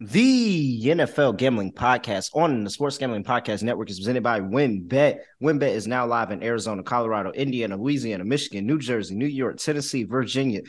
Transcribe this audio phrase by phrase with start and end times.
[0.00, 5.18] The NFL Gambling Podcast on the Sports Gambling Podcast Network is presented by WynnBET.
[5.42, 10.04] WynnBET is now live in Arizona, Colorado, Indiana, Louisiana, Michigan, New Jersey, New York, Tennessee,
[10.04, 10.60] Virginia.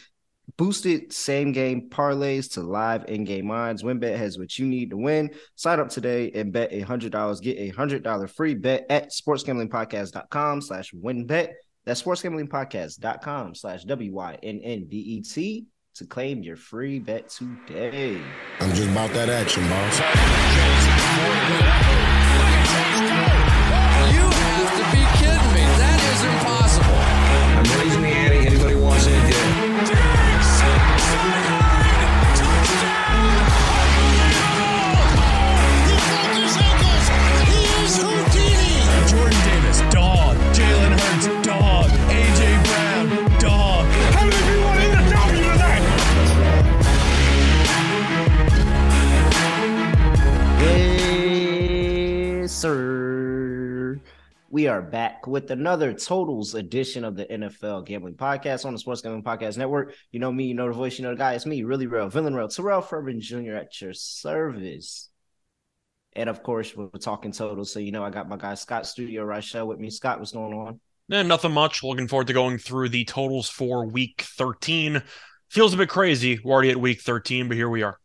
[0.58, 3.84] Boosted same game parlays to live in game odds.
[3.84, 5.30] WynnBET has what you need to win.
[5.54, 7.42] Sign up today and bet $100.
[7.44, 11.52] Get a $100 free bet at sportsgamblingpodcast.com slash wynnbet.
[11.86, 18.22] That's sportsgamblingpodcast.com slash W-Y-N-N-B-E-T to claim your free bet today.
[18.60, 20.00] I'm just about that action, boss.
[24.14, 25.66] You have to be kidding me.
[25.78, 27.02] That is impossible.
[27.58, 28.29] I'm raising the
[52.60, 53.98] sir.
[54.50, 59.00] We are back with another totals edition of the NFL Gambling Podcast on the Sports
[59.02, 59.96] Gambling Podcast Network.
[60.12, 61.36] You know me, you know the voice, you know the guy.
[61.36, 63.54] It's me, really real, villain real, Terrell Furman Jr.
[63.54, 65.08] at your service.
[66.18, 67.72] And of course, we're talking totals.
[67.72, 69.90] So you know I got my guy Scott Studio Reichel with me.
[69.90, 70.82] Scott, what's going on?
[71.14, 71.82] Eh, nothing much.
[71.82, 75.02] Looking forward to going through the totals for week 13.
[75.48, 76.42] Feels a bit crazy.
[76.44, 77.98] We're already at week 13, but here we are.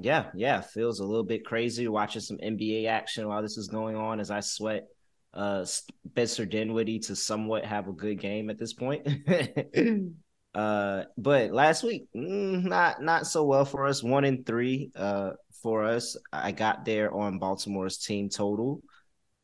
[0.00, 3.96] Yeah, yeah, feels a little bit crazy watching some NBA action while this is going
[3.96, 4.86] on as I sweat
[5.32, 9.06] uh Spencer Dinwiddie to somewhat have a good game at this point.
[10.54, 14.02] uh but last week mm, not not so well for us.
[14.02, 15.30] 1 in 3 uh
[15.62, 16.16] for us.
[16.32, 18.82] I got there on Baltimore's team total.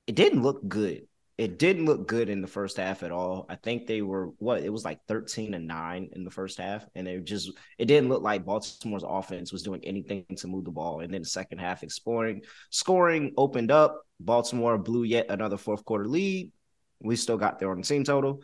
[0.07, 1.07] It didn't look good.
[1.41, 3.47] It didn't look good in the first half at all.
[3.49, 6.85] I think they were what it was like 13 and 9 in the first half.
[6.95, 10.71] And they just it didn't look like Baltimore's offense was doing anything to move the
[10.71, 11.01] ball.
[11.01, 14.03] And then the second half exploring, scoring opened up.
[14.21, 16.53] Baltimore blew yet another fourth quarter lead.
[17.01, 18.43] We still got there on the team total.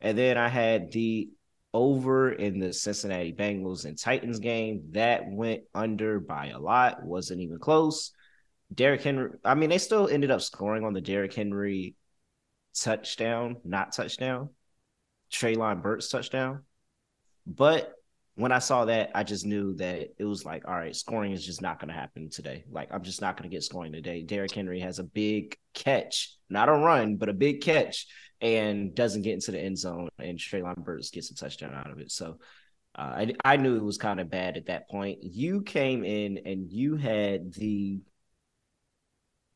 [0.00, 1.28] And then I had the
[1.72, 4.88] over in the Cincinnati Bengals and Titans game.
[4.94, 8.10] That went under by a lot, wasn't even close.
[8.74, 11.94] Derrick Henry, I mean, they still ended up scoring on the Derrick Henry
[12.74, 14.50] touchdown, not touchdown,
[15.32, 16.62] Treylon Burks touchdown.
[17.46, 17.92] But
[18.34, 21.44] when I saw that, I just knew that it was like, all right, scoring is
[21.44, 22.64] just not going to happen today.
[22.70, 24.22] Like, I'm just not going to get scoring today.
[24.22, 28.06] Derrick Henry has a big catch, not a run, but a big catch,
[28.40, 30.08] and doesn't get into the end zone.
[30.18, 32.10] And Treylon Burks gets a touchdown out of it.
[32.10, 32.38] So
[32.94, 35.18] uh, I, I knew it was kind of bad at that point.
[35.22, 38.00] You came in and you had the,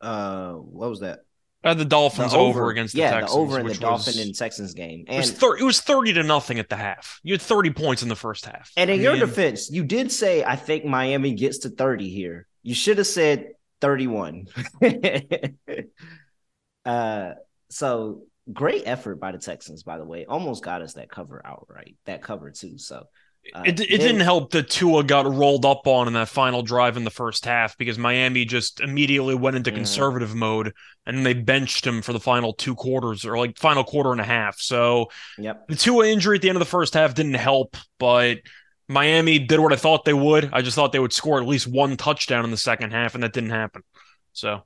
[0.03, 1.21] uh, what was that?
[1.65, 3.33] Had the Dolphins The over, against the yeah, Texans.
[3.33, 5.05] the over in the Dolphin was, and Texans game.
[5.09, 7.19] it was, And thir- it was 30 to nothing at the half.
[7.25, 8.71] You had 30 points in the first half.
[8.77, 12.09] and in I your mean, defense, you did say I think Miami gets to 30
[12.09, 12.47] here.
[12.63, 13.49] You should have said
[13.81, 14.47] 31.
[16.85, 17.33] uh
[17.69, 18.23] so
[18.53, 20.25] great effort by the Texans, by the way.
[20.25, 21.97] Almost got us that cover outright.
[22.05, 22.79] That cover too.
[22.79, 23.07] So
[23.55, 26.97] uh, It, it didn't help that Tua got rolled up on in that final drive
[26.97, 29.75] in the first half because Miami just immediately went into Mhm.
[29.77, 30.73] conservative mode
[31.07, 34.25] and they benched him for the final two quarters or like final quarter and a
[34.25, 34.59] half.
[34.61, 35.69] So Yep.
[35.69, 38.39] the Tua injury at the end of the first half didn't help, but
[38.89, 40.51] Miami did what I thought they would.
[40.53, 43.25] I just thought they would score at least one touchdown in the second half, and
[43.25, 43.83] that didn't happen.
[44.33, 44.63] So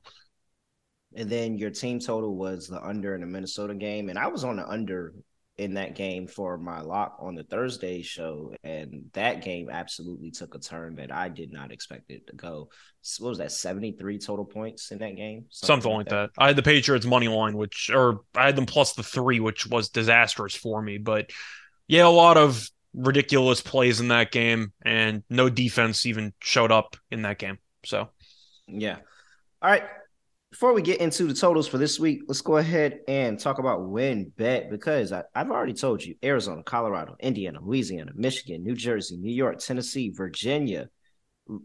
[1.17, 4.09] And then your team total was the under in the Minnesota game.
[4.09, 5.15] And I was on the under
[5.61, 8.55] in that game for my lock on the Thursday show.
[8.65, 12.71] And that game absolutely took a turn that I did not expect it to go.
[13.03, 15.45] So What was that, 73 total points in that game?
[15.51, 16.31] something like that.
[16.39, 19.67] I had the Patriots money line, which or I had them plus the three, which
[19.67, 20.97] was disastrous for me.
[20.97, 21.31] But
[21.89, 26.97] yeah, a lot of ridiculous plays in that game, and no defense even showed up
[27.11, 27.59] in that game.
[27.85, 28.09] So
[28.67, 28.97] Yeah.
[29.61, 29.85] All right.
[30.51, 33.83] Before we get into the totals for this week, let's go ahead and talk about
[33.83, 39.33] WynnBET because I, I've already told you Arizona, Colorado, Indiana, Louisiana, Michigan, New Jersey, New
[39.33, 40.89] York, Tennessee, Virginia.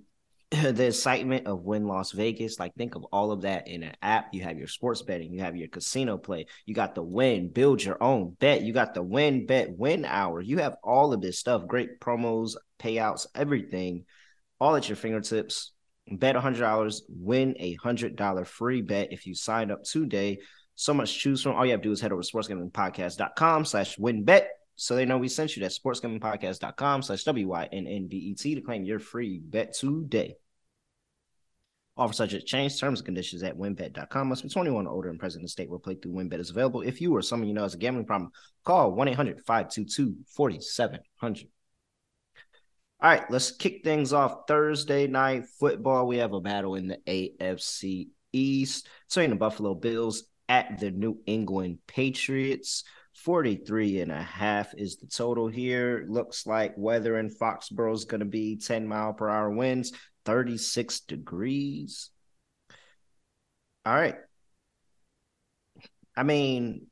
[0.51, 4.27] The excitement of Wynn Las Vegas, like think of all of that in an app.
[4.31, 7.83] You have your sports betting, you have your casino play, you got the win, build
[7.83, 10.39] your own bet, you got the win bet, win hour.
[10.39, 14.05] You have all of this stuff, great promos, payouts, everything,
[14.59, 15.73] all at your fingertips
[16.11, 20.37] bet $100 win a $100 free bet if you sign up today
[20.75, 23.65] so much to choose from all you have to do is head over to sportsgamblingpodcast.com
[23.65, 28.99] slash WynnBET so they know we sent you that sportsgamblingpodcast.com slash w-y-n-n-b-e-t to claim your
[28.99, 30.35] free bet today
[31.97, 34.27] Offer subject change terms and conditions at wynnbet.com.
[34.27, 36.81] Must be 21 or older and present in the state where playthrough WynnBET is available.
[36.81, 38.31] If you or someone you know has a gambling problem,
[38.65, 41.47] call 1 800 522 4700.
[43.05, 44.47] All right, let's kick things off.
[44.47, 46.07] Thursday night football.
[46.07, 48.89] We have a battle in the AFC East.
[49.07, 52.83] Between the Buffalo Bills at the New England Patriots.
[53.13, 56.07] 43 and a half is the total here.
[56.09, 59.91] Looks like weather in Foxborough is going to be 10 mile per hour winds,
[60.25, 62.09] 36 degrees.
[63.85, 64.15] All right.
[66.17, 66.87] I mean,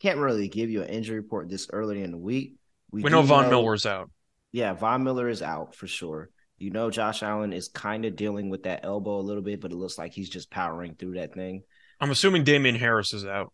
[0.00, 2.54] can't really give you an injury report this early in the week.
[2.90, 4.08] We, we know Von know, Miller's out.
[4.52, 6.30] Yeah, Von Miller is out for sure.
[6.58, 9.72] You know, Josh Allen is kind of dealing with that elbow a little bit, but
[9.72, 11.62] it looks like he's just powering through that thing.
[12.00, 13.52] I'm assuming Damien Harris is out.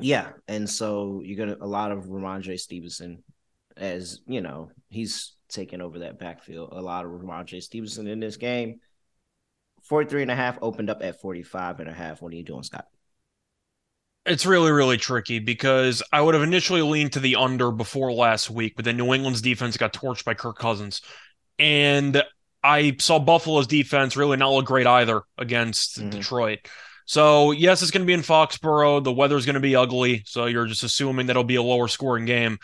[0.00, 3.22] Yeah, and so you're gonna a lot of Rhamondre Stevenson,
[3.76, 6.70] as you know, he's taking over that backfield.
[6.72, 8.80] A lot of Rhamondre Stevenson in this game.
[9.82, 12.22] 43 and a half opened up at 45 and a half.
[12.22, 12.86] What are you doing, Scott?
[14.30, 18.48] It's really, really tricky because I would have initially leaned to the under before last
[18.48, 21.02] week, but then New England's defense got torched by Kirk Cousins.
[21.58, 22.22] And
[22.62, 26.10] I saw Buffalo's defense really not look great either against mm-hmm.
[26.10, 26.60] Detroit.
[27.06, 29.02] So, yes, it's going to be in Foxborough.
[29.02, 30.22] The weather's going to be ugly.
[30.26, 32.58] So, you're just assuming that it'll be a lower scoring game.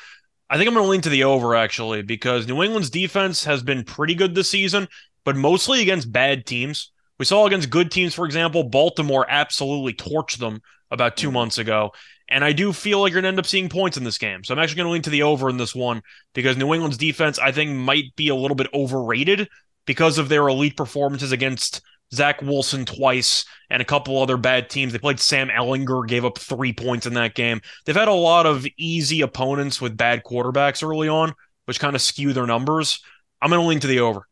[0.48, 3.64] I think I'm going to lean to the over, actually, because New England's defense has
[3.64, 4.86] been pretty good this season,
[5.24, 6.92] but mostly against bad teams.
[7.18, 10.60] We saw against good teams, for example, Baltimore absolutely torched them
[10.90, 11.34] about two mm-hmm.
[11.34, 11.92] months ago.
[12.28, 14.42] And I do feel like you're going to end up seeing points in this game.
[14.42, 16.02] So I'm actually going to lean to the over in this one
[16.34, 19.48] because New England's defense, I think, might be a little bit overrated
[19.86, 24.92] because of their elite performances against Zach Wilson twice and a couple other bad teams.
[24.92, 27.60] They played Sam Ehlinger, gave up three points in that game.
[27.84, 31.32] They've had a lot of easy opponents with bad quarterbacks early on,
[31.66, 33.02] which kind of skew their numbers.
[33.40, 34.26] I'm going to lean to the over.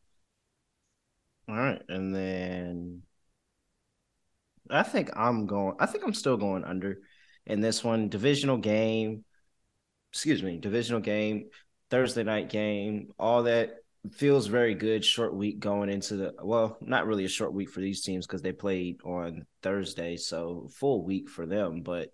[1.49, 1.83] All right.
[1.89, 3.03] And then
[4.77, 5.77] I think I'm going.
[5.79, 6.99] I think I'm still going under
[7.47, 8.09] in this one.
[8.09, 9.25] Divisional game.
[10.13, 10.59] Excuse me.
[10.59, 11.49] Divisional game.
[11.91, 13.09] Thursday night game.
[13.19, 13.77] All that
[14.13, 15.05] feels very good.
[15.05, 18.43] Short week going into the well, not really a short week for these teams because
[18.43, 21.83] they played on Thursday, so full week for them.
[21.83, 22.13] But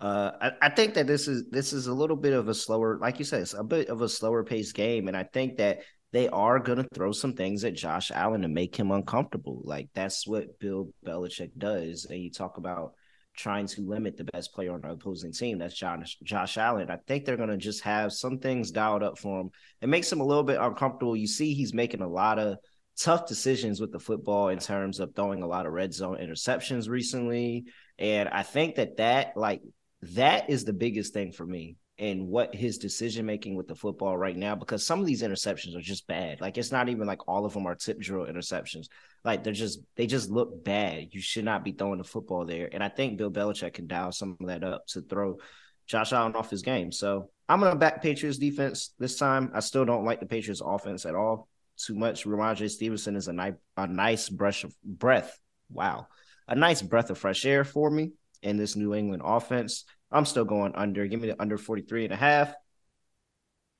[0.00, 2.98] uh, I, I, think that this is this is a little bit of a slower,
[2.98, 5.82] like you said, it's a bit of a slower paced game, and I think that
[6.12, 9.62] they are going to throw some things at Josh Allen to make him uncomfortable.
[9.64, 12.04] Like that's what Bill Belichick does.
[12.04, 12.92] And you talk about
[13.34, 15.58] trying to limit the best player on the opposing team.
[15.58, 16.90] That's Josh, Josh Allen.
[16.90, 19.50] I think they're going to just have some things dialed up for him.
[19.80, 21.16] It makes him a little bit uncomfortable.
[21.16, 22.58] You see, he's making a lot of
[22.98, 26.90] tough decisions with the football in terms of throwing a lot of red zone interceptions
[26.90, 27.64] recently.
[27.98, 29.62] And I think that that, like,
[30.02, 34.16] that is the biggest thing for me and what his decision making with the football
[34.16, 36.40] right now because some of these interceptions are just bad.
[36.40, 38.88] Like it's not even like all of them are tip drill interceptions.
[39.24, 41.06] Like they're just they just look bad.
[41.12, 42.68] You should not be throwing the football there.
[42.72, 45.38] And I think Bill Belichick can dial some of that up to throw
[45.86, 46.90] Josh Allen off his game.
[46.90, 49.52] So I'm gonna back Patriots defense this time.
[49.54, 51.48] I still don't like the Patriots offense at all.
[51.76, 52.24] Too much.
[52.24, 55.38] Rhamondre Stevenson is a nice a nice brush of breath.
[55.70, 56.08] Wow.
[56.48, 58.10] A nice breath of fresh air for me
[58.42, 59.84] in this New England offense.
[60.12, 61.06] I'm still going under.
[61.06, 62.54] Give me the under 43 and a half.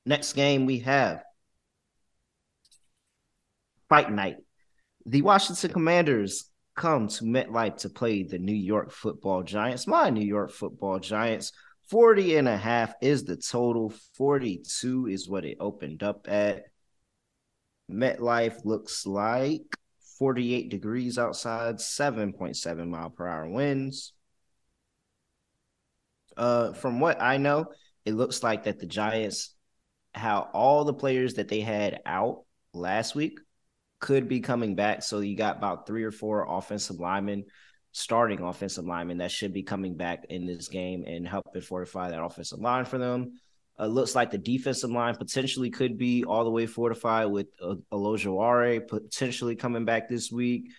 [0.05, 1.23] Next game we have
[3.89, 4.37] Fight Night.
[5.05, 9.87] The Washington Commanders come to MetLife to play the New York Football Giants.
[9.87, 11.51] My New York Football Giants.
[11.89, 13.93] 40 and a half is the total.
[14.15, 16.63] 42 is what it opened up at.
[17.91, 19.77] MetLife looks like
[20.17, 24.13] 48 degrees outside, 7.7 mile per hour winds.
[26.37, 27.67] Uh, from what I know,
[28.05, 29.55] it looks like that the Giants,
[30.13, 33.39] how all the players that they had out last week
[33.99, 35.03] could be coming back.
[35.03, 37.45] So you got about three or four offensive linemen,
[37.93, 42.21] starting offensive linemen that should be coming back in this game and helping fortify that
[42.21, 43.39] offensive line for them.
[43.79, 47.75] Uh, looks like the defensive line potentially could be all the way fortified with uh,
[47.91, 50.69] Ojulari potentially coming back this week.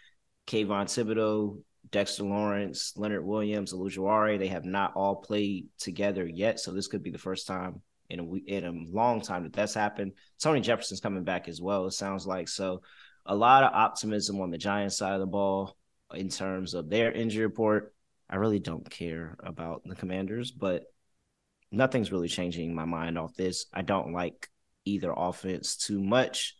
[0.46, 1.60] Kayvon Thibodeaux
[1.94, 6.58] Dexter Lawrence, Leonard Williams, Ojulari, they have not all played together yet.
[6.58, 9.74] So this could be the first time in a in a long time that that's
[9.74, 10.14] happened.
[10.40, 11.86] Tony Jefferson's coming back as well.
[11.86, 12.82] It sounds like so.
[13.26, 15.76] A lot of optimism on the Giants side of the ball
[16.12, 17.94] in terms of their injury report.
[18.28, 20.86] I really don't care about the Commanders, but
[21.70, 23.66] nothing's really changing my mind off this.
[23.72, 24.48] I don't like
[24.84, 26.56] either offense too much.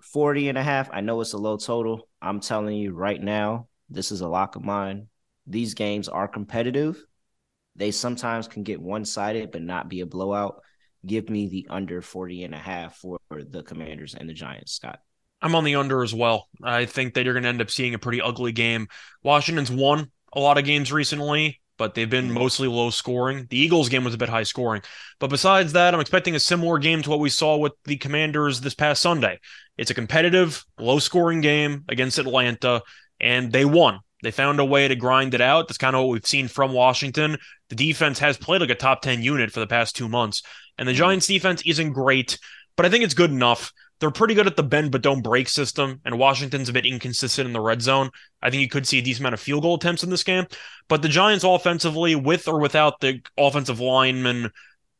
[0.00, 0.90] 40 and a half.
[0.92, 2.08] I know it's a low total.
[2.22, 5.08] I'm telling you right now, this is a lock of mine.
[5.46, 7.02] These games are competitive.
[7.76, 10.62] They sometimes can get one sided, but not be a blowout.
[11.06, 14.98] Give me the under 40 and a half for the Commanders and the Giants, Scott.
[15.40, 16.48] I'm on the under as well.
[16.62, 18.88] I think that you're going to end up seeing a pretty ugly game.
[19.22, 23.46] Washington's won a lot of games recently, but they've been mostly low scoring.
[23.48, 24.82] The Eagles game was a bit high scoring.
[25.20, 28.60] But besides that, I'm expecting a similar game to what we saw with the Commanders
[28.60, 29.38] this past Sunday.
[29.76, 32.82] It's a competitive, low scoring game against Atlanta,
[33.20, 34.00] and they won.
[34.22, 35.68] They found a way to grind it out.
[35.68, 37.36] That's kind of what we've seen from Washington.
[37.68, 40.42] The defense has played like a top 10 unit for the past two months,
[40.76, 40.98] and the mm-hmm.
[40.98, 42.38] Giants defense isn't great,
[42.76, 43.72] but I think it's good enough.
[44.00, 47.46] They're pretty good at the bend but don't break system, and Washington's a bit inconsistent
[47.46, 48.10] in the red zone.
[48.40, 50.46] I think you could see a decent amount of field goal attempts in this game.
[50.88, 54.52] But the Giants offensively, with or without the offensive linemen,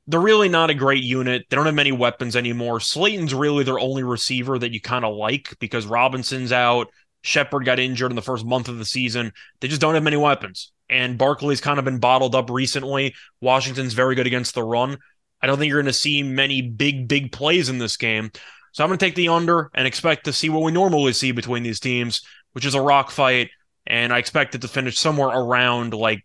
[0.08, 1.44] they're really not a great unit.
[1.48, 2.80] They don't have many weapons anymore.
[2.80, 6.88] Slayton's really their only receiver that you kind of like because Robinson's out.
[7.22, 9.32] Shepard got injured in the first month of the season.
[9.60, 10.72] They just don't have many weapons.
[10.88, 13.14] And Barkley's kind of been bottled up recently.
[13.40, 14.96] Washington's very good against the run.
[15.42, 18.30] I don't think you're going to see many big, big plays in this game.
[18.72, 21.32] So I'm going to take the under and expect to see what we normally see
[21.32, 22.22] between these teams,
[22.52, 23.50] which is a rock fight.
[23.86, 26.24] And I expect it to finish somewhere around like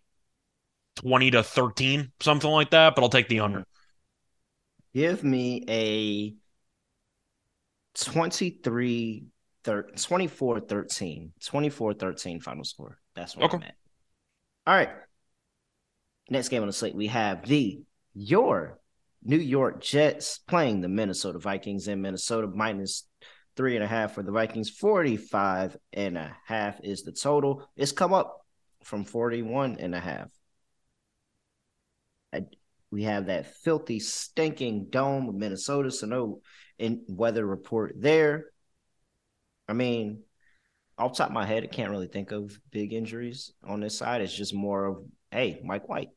[0.96, 2.94] 20 to 13, something like that.
[2.94, 3.64] But I'll take the under.
[4.94, 6.34] Give me a
[7.98, 9.24] 23
[9.64, 11.32] 24 13.
[11.44, 12.98] 24 13 final score.
[13.14, 13.56] That's what Okay.
[13.56, 13.74] I'm at.
[14.66, 14.90] All right.
[16.30, 17.82] Next game on the slate, we have the
[18.14, 18.78] your
[19.22, 23.06] New York Jets playing the Minnesota Vikings in Minnesota minus
[23.56, 24.70] three and a half for the Vikings.
[24.70, 27.68] 45 and a half is the total.
[27.76, 28.44] It's come up
[28.82, 30.28] from 41 and a half.
[32.32, 32.46] I-
[32.90, 36.42] we have that filthy, stinking dome of Minnesota, so no
[36.78, 38.46] in weather report there.
[39.68, 40.22] I mean,
[40.98, 43.98] off the top of my head, I can't really think of big injuries on this
[43.98, 44.20] side.
[44.20, 46.10] It's just more of, hey, Mike White.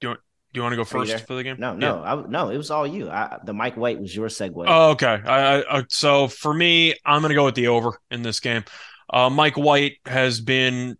[0.00, 0.16] Do
[0.54, 1.56] you want to go first for the game?
[1.60, 1.78] No, Yeah.
[1.78, 2.48] no, I, no.
[2.48, 3.10] It was all you.
[3.10, 4.64] I, the Mike White was your segue.
[4.66, 5.20] Oh, okay.
[5.24, 8.40] I, I, uh, so for me, I'm going to go with the over in this
[8.40, 8.64] game.
[9.10, 10.96] Uh, Mike White has been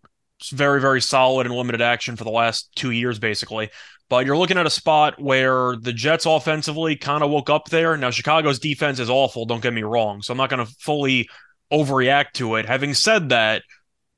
[0.51, 3.71] very, very solid in limited action for the last two years, basically.
[4.09, 7.95] But you're looking at a spot where the Jets offensively kind of woke up there.
[7.95, 10.21] Now, Chicago's defense is awful, don't get me wrong.
[10.23, 11.29] So I'm not going to fully
[11.71, 12.65] overreact to it.
[12.65, 13.61] Having said that,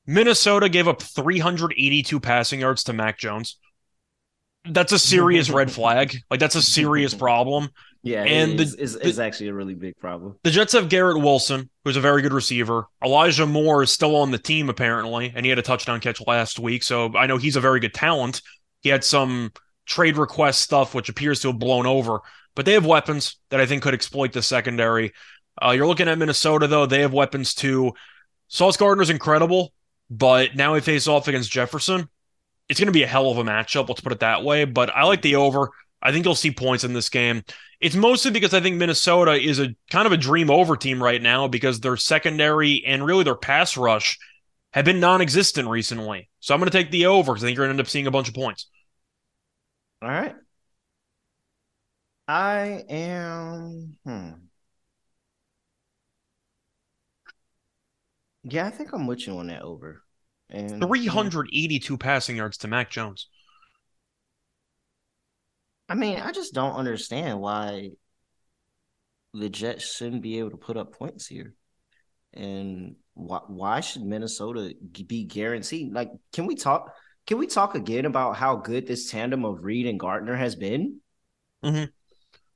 [0.08, 3.58] Minnesota gave up 382 passing yards to Mac Jones.
[4.66, 6.16] That's a serious red flag.
[6.30, 7.70] Like, that's a serious problem.
[8.04, 10.36] yeah, and the- is, is, the- is actually a really big problem.
[10.44, 12.86] The Jets have Garrett Wilson, who's a very good receiver.
[13.04, 16.60] Elijah Moore is still on the team, apparently, and he had a touchdown catch last
[16.60, 16.84] week.
[16.84, 18.42] So I know he's a very good talent.
[18.82, 19.52] He had some
[19.86, 22.20] trade request stuff, which appears to have blown over,
[22.56, 25.14] but they have weapons that I think could exploit the secondary.
[25.62, 26.86] Uh, you're looking at Minnesota, though.
[26.86, 27.94] They have weapons too.
[28.48, 29.74] Sauce Gardner's incredible,
[30.10, 32.10] but now we face off against Jefferson.
[32.70, 34.66] It's going to be a hell of a matchup, let's put it that way.
[34.66, 35.70] But I like the over.
[36.02, 37.44] I think you'll see points in this game.
[37.80, 41.22] It's mostly because I think Minnesota is a kind of a dream over team right
[41.22, 44.18] now because their secondary and really their pass rush
[44.74, 46.30] have been non-existent recently.
[46.40, 47.92] So I'm going to take the over because I think you're going to end up
[47.92, 48.68] seeing a bunch of points.
[50.02, 50.36] All right.
[52.28, 53.98] I am.
[54.06, 54.32] Hmm.
[58.44, 60.02] Yeah, I think I'm with you on that over.
[60.50, 63.28] And 382 passing yards to Mac Jones.
[65.88, 67.92] I mean, I just don't understand why
[69.34, 71.54] the Jets shouldn't be able to put up points here.
[72.34, 74.74] And why why should Minnesota
[75.06, 75.94] be guaranteed?
[75.94, 76.94] Like, can we talk
[77.28, 81.00] can we talk again about how good this tandem of Reed and Gardner has been?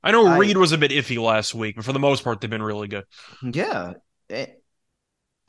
[0.02, 2.40] I know I- Reed was a bit iffy last week, but for the most part,
[2.40, 3.04] they've been really good.
[3.42, 3.94] Yeah.
[4.30, 4.46] Eh,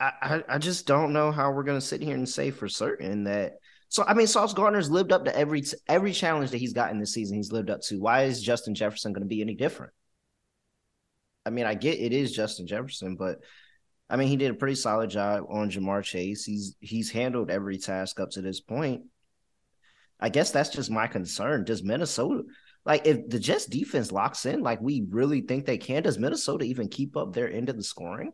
[0.00, 3.54] I, I, just don't know how we're gonna sit here and say for certain that
[3.88, 7.12] so I mean Sauce Gardner's lived up to every every challenge that he's gotten this
[7.12, 7.98] season, he's lived up to.
[7.98, 9.92] Why is Justin Jefferson gonna be any different?
[11.44, 13.38] I mean, I get it is Justin Jefferson, but
[14.10, 16.44] I mean he did a pretty solid job on Ja'Marr Chase.
[16.44, 19.02] He's he's handled every task up to this point.
[20.20, 21.64] I guess that's just my concern.
[21.64, 22.44] Does Minnesota
[22.84, 26.64] like if the Jets defense locks in like we really think they can, does Minnesota
[26.64, 28.32] even keep up their end of the scoring?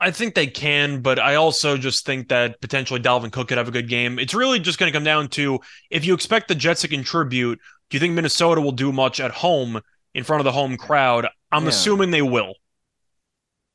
[0.00, 3.66] I think they can, but I also just think that potentially Dalvin Cook could have
[3.66, 4.18] a good game.
[4.20, 5.58] It's really just going to come down to
[5.90, 7.58] if you expect the Jets to contribute,
[7.90, 9.80] do you think Minnesota will do much at home
[10.14, 11.26] in front of the home crowd?
[11.50, 11.68] I'm Yeah.
[11.68, 12.54] assuming they will,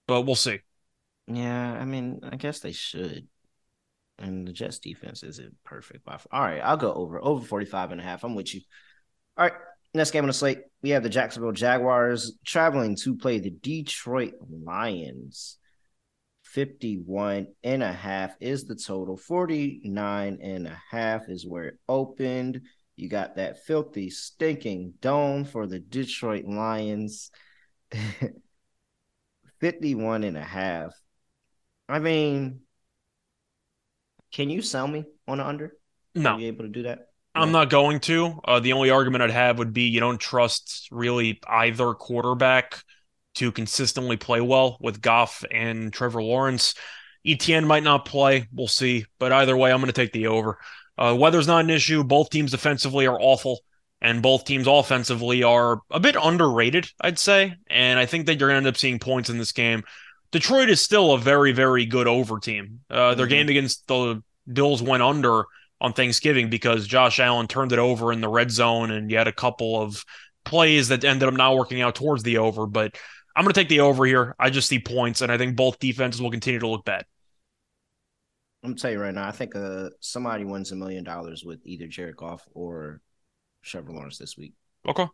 [0.07, 0.59] but we'll see.
[1.27, 3.27] Yeah, I mean, I guess they should.
[4.19, 7.23] And the Jets defense isn't perfect All right, I'll go over.
[7.23, 8.23] Over 45 and a half.
[8.23, 8.61] I'm with you.
[9.37, 9.53] All right,
[9.93, 10.59] next game on the slate.
[10.81, 15.57] We have the Jacksonville Jaguars traveling to play the Detroit Lions.
[16.43, 19.17] 51 and a half is the total.
[19.17, 22.61] 49 and a half is where it opened.
[22.95, 27.31] You got that filthy, stinking dome for the Detroit Lions.
[29.63, 30.91] 51 and a half.
[31.87, 32.59] I mean,
[34.33, 35.77] can you sell me on an under?
[36.15, 37.07] No, Are you able to do that?
[37.33, 38.41] I'm not going to.
[38.43, 42.83] Uh, the only argument I'd have would be you don't trust really either quarterback
[43.35, 46.75] to consistently play well with Goff and Trevor Lawrence.
[47.25, 48.49] ETN might not play.
[48.53, 49.05] We'll see.
[49.17, 50.59] But either way, I'm going to take the over.
[50.97, 52.03] Uh, weather's not an issue.
[52.03, 53.61] Both teams defensively are awful,
[54.03, 57.55] and both teams offensively are a bit underrated, I'd say.
[57.71, 59.83] And I think that you're going to end up seeing points in this game.
[60.31, 62.81] Detroit is still a very, very good over team.
[62.91, 63.29] Uh, their Mhm.
[63.29, 65.45] game against the Bills went under
[65.81, 69.27] on Thanksgiving because Josh Allen turned it over in the red zone, and you had
[69.29, 70.03] a couple of
[70.45, 72.67] plays that ended up not working out towards the over.
[72.67, 72.97] But
[73.35, 74.35] I'm going to take the over here.
[74.39, 77.05] I just see points, and I think both defenses will continue to look bad.
[78.63, 79.27] I'm gonna tell you right now.
[79.27, 83.01] I think uh somebody wins a million dollars with either Jared Goff or
[83.63, 84.53] Trevor Lawrence this week.
[84.87, 85.07] Okay.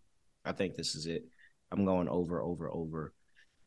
[0.46, 1.24] I think this is it.
[1.72, 3.14] I'm going over, over, over.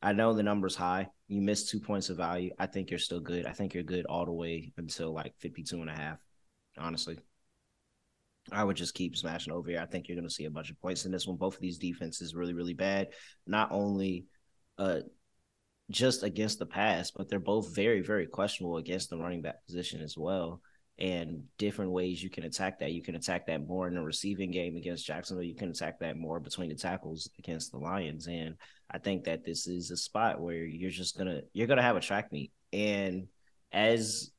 [0.03, 1.09] I know the number's high.
[1.29, 2.51] You missed two points of value.
[2.59, 3.47] I think you're still good.
[3.47, 6.19] I think you're good all the way until like 52 and a half.
[6.77, 7.19] Honestly.
[8.51, 9.81] I would just keep smashing over here.
[9.81, 11.37] I think you're going to see a bunch of points in this one.
[11.37, 13.09] Both of these defenses really, really bad.
[13.47, 14.27] Not only
[14.79, 15.01] uh
[15.91, 20.01] just against the pass, but they're both very, very questionable against the running back position
[20.01, 20.61] as well.
[20.99, 22.93] And different ways you can attack that.
[22.93, 25.45] You can attack that more in the receiving game against Jacksonville.
[25.45, 28.27] You can attack that more between the tackles against the Lions.
[28.29, 28.57] And
[28.91, 32.01] I think that this is a spot where you're just gonna you're gonna have a
[32.01, 32.53] track meet.
[32.73, 33.29] And
[33.73, 34.31] as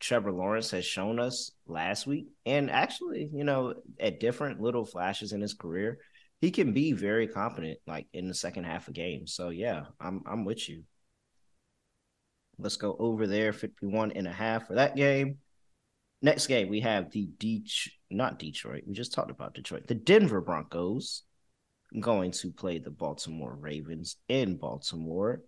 [0.00, 5.32] Trevor Lawrence has shown us last week, and actually, you know, at different little flashes
[5.32, 5.98] in his career,
[6.40, 9.34] he can be very competent like in the second half of games.
[9.34, 10.82] So yeah, I'm I'm with you.
[12.58, 15.38] Let's go over there, 51 and a half for that game.
[16.22, 18.84] Next game, we have the Deach, not Detroit.
[18.86, 19.86] We just talked about Detroit.
[19.86, 21.22] The Denver Broncos
[21.98, 25.42] going to play the Baltimore Ravens in Baltimore.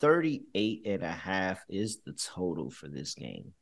[0.00, 3.52] 38 and a half is the total for this game.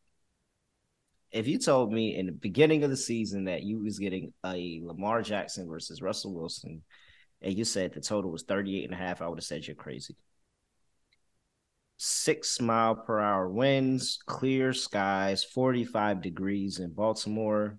[1.31, 4.81] If you told me in the beginning of the season that you was getting a
[4.83, 6.83] Lamar Jackson versus Russell Wilson,
[7.43, 9.77] and you said the total was 38 and a half, I would have said you're
[9.77, 10.17] crazy.
[11.99, 17.79] Six mile per hour winds, clear skies, 45 degrees in Baltimore.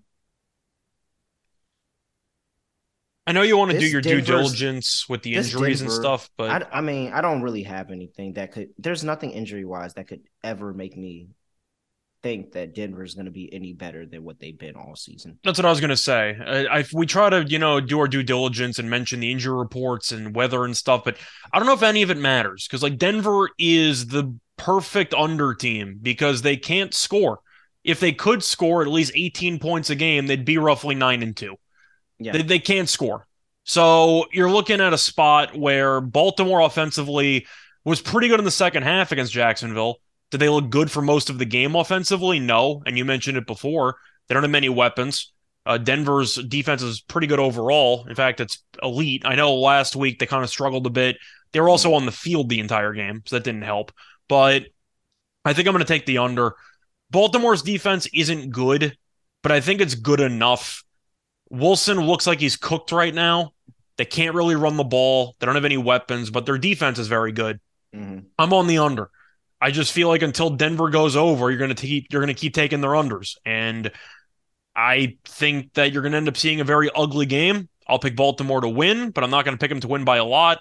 [3.26, 6.28] I know you want to do This your due diligence with the injuries and stuff,
[6.36, 8.70] but I, I mean, I don't really have anything that could.
[8.78, 11.30] There's nothing injury wise that could ever make me
[12.22, 15.38] think that Denver is going to be any better than what they've been all season.
[15.44, 16.36] That's what I was gonna say.
[16.38, 19.56] Uh, if we try to, you know, do our due diligence and mention the injury
[19.56, 21.16] reports and weather and stuff, but
[21.52, 25.54] I don't know if any of it matters because like Denver is the perfect under
[25.54, 27.40] team because they can't score.
[27.82, 31.34] If they could score at least 18 points a game, they'd be roughly nine and
[31.34, 31.56] two.
[32.18, 33.26] Yeah, They, they can't score.
[33.64, 37.46] So you're looking at a spot where Baltimore offensively
[37.84, 39.96] was pretty good in the second half against Jacksonville.
[40.30, 42.38] Did they look good for most of the game offensively?
[42.38, 42.82] No.
[42.86, 43.96] And you mentioned it before.
[44.28, 45.32] They don't have many weapons.
[45.66, 48.06] Uh, Denver's defense is pretty good overall.
[48.08, 49.22] In fact, it's elite.
[49.24, 51.16] I know last week they kind of struggled a bit.
[51.52, 53.92] They were also on the field the entire game, so that didn't help.
[54.28, 54.66] But
[55.44, 56.54] I think I'm going to take the under.
[57.10, 58.96] Baltimore's defense isn't good,
[59.42, 60.84] but I think it's good enough.
[61.50, 63.52] Wilson looks like he's cooked right now.
[63.96, 65.34] They can't really run the ball.
[65.38, 67.60] They don't have any weapons, but their defense is very good.
[67.94, 68.26] Mhm.
[68.38, 69.10] I'm on the under.
[69.60, 72.40] I just feel like until Denver goes over, you're going to keep you're going to
[72.40, 73.90] keep taking their unders, and
[74.76, 77.68] I think that you're going to end up seeing a very ugly game.
[77.88, 80.18] I'll pick Baltimore to win, but I'm not going to pick them to win by
[80.18, 80.60] a lot.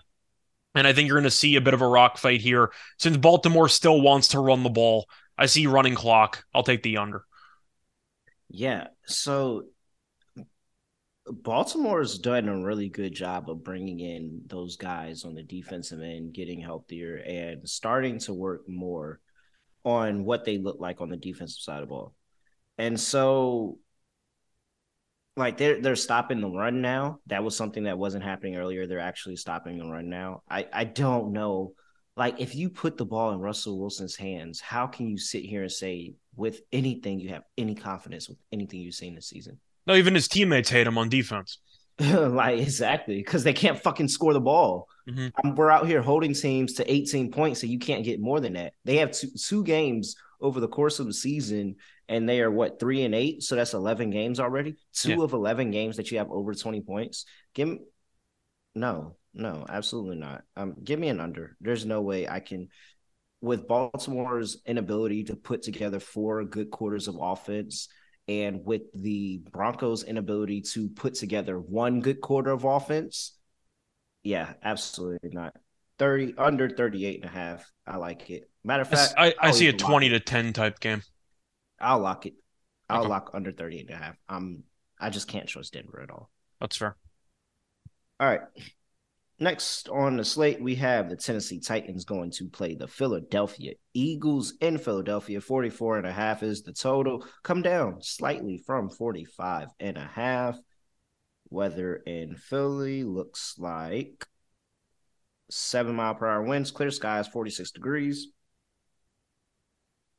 [0.75, 3.17] And I think you're going to see a bit of a rock fight here since
[3.17, 5.07] Baltimore still wants to run the ball.
[5.37, 6.43] I see running clock.
[6.53, 7.23] I'll take the under.
[8.49, 8.87] yeah.
[9.05, 9.65] So
[11.31, 16.33] Baltimore's done a really good job of bringing in those guys on the defensive end,
[16.33, 19.19] getting healthier, and starting to work more
[19.83, 22.13] on what they look like on the defensive side of the ball.
[22.77, 23.77] And so
[25.35, 27.19] like they're they're stopping the run now.
[27.27, 28.87] That was something that wasn't happening earlier.
[28.87, 30.43] They're actually stopping the run now.
[30.49, 31.73] I I don't know.
[32.17, 35.61] Like if you put the ball in Russell Wilson's hands, how can you sit here
[35.61, 39.59] and say with anything you have any confidence with anything you've seen this season?
[39.89, 41.57] No, even his teammates hate him on defense.
[41.99, 44.87] like exactly because they can't fucking score the ball.
[45.09, 45.31] Mhm.
[45.43, 48.53] Um, we're out here holding teams to 18 points, so you can't get more than
[48.53, 48.73] that.
[48.85, 51.75] They have two, two games over the course of the season,
[52.07, 54.77] and they are what three and eight, so that's 11 games already.
[54.93, 55.23] Two Yeah.
[55.23, 57.25] of 11 games that you have over 20 points.
[57.55, 57.79] Give me
[58.75, 60.43] no, no, absolutely not.
[60.55, 61.57] Um, give me an under.
[61.59, 62.69] There's no way I can.
[63.41, 67.87] With Baltimore's inability to put together four good quarters of offense,
[68.29, 73.37] and with the Broncos' inability to put together one good quarter of offense,
[74.23, 75.55] yeah, absolutely not.
[75.97, 77.71] 30 under 38 and a half.
[77.87, 78.49] I like it.
[78.63, 81.03] Matter of fact, I, I see a 20 to 10 type game.
[81.79, 82.35] I'll lock it.
[82.89, 83.07] I'll Okay.
[83.07, 84.15] lock under 30 and a half.
[84.27, 84.63] Um,
[84.99, 86.29] I just can't trust Denver at all.
[86.59, 86.95] That's fair.
[88.19, 88.41] All right.
[89.41, 94.53] Next on the slate, we have the Tennessee Titans going to play the Philadelphia Eagles
[94.59, 95.39] in Philadelphia.
[95.39, 97.25] 44 and a half is the total.
[97.43, 100.59] Come down slightly from 45 and a half.
[101.49, 104.27] Weather in Philly looks like
[105.49, 108.27] seven mile per hour winds, clear skies, 46 degrees.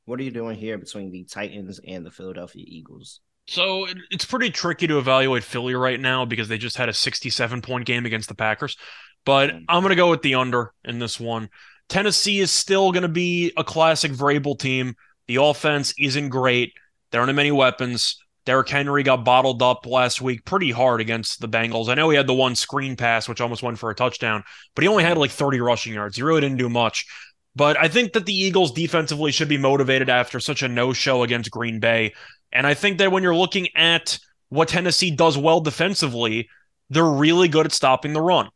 [0.06, 3.20] What are you doing here between the Titans and the Philadelphia Eagles?
[3.46, 7.62] So it's pretty tricky to evaluate Philly right now because they just had a 67
[7.62, 8.76] point game against the Packers.
[9.24, 9.64] But Mm.
[9.68, 11.48] I'm going to go with the under in this one.
[11.88, 14.94] Tennessee is still going to be a classic Vrabel team.
[15.26, 16.72] The offense isn't great.
[17.10, 18.16] There aren't many weapons.
[18.46, 21.88] Derrick Henry got bottled up last week pretty hard against the Bengals.
[21.88, 24.42] I know he had the one screen pass, which almost went for a touchdown,
[24.74, 26.16] but he only had like 30 rushing yards.
[26.16, 27.06] He really didn't do much.
[27.54, 31.22] But I think that the Eagles defensively should be motivated after such a no show
[31.22, 32.14] against Green Bay.
[32.52, 36.48] And I think that when you're looking at what Tennessee does well defensively,
[36.88, 38.48] they're really good at stopping the run.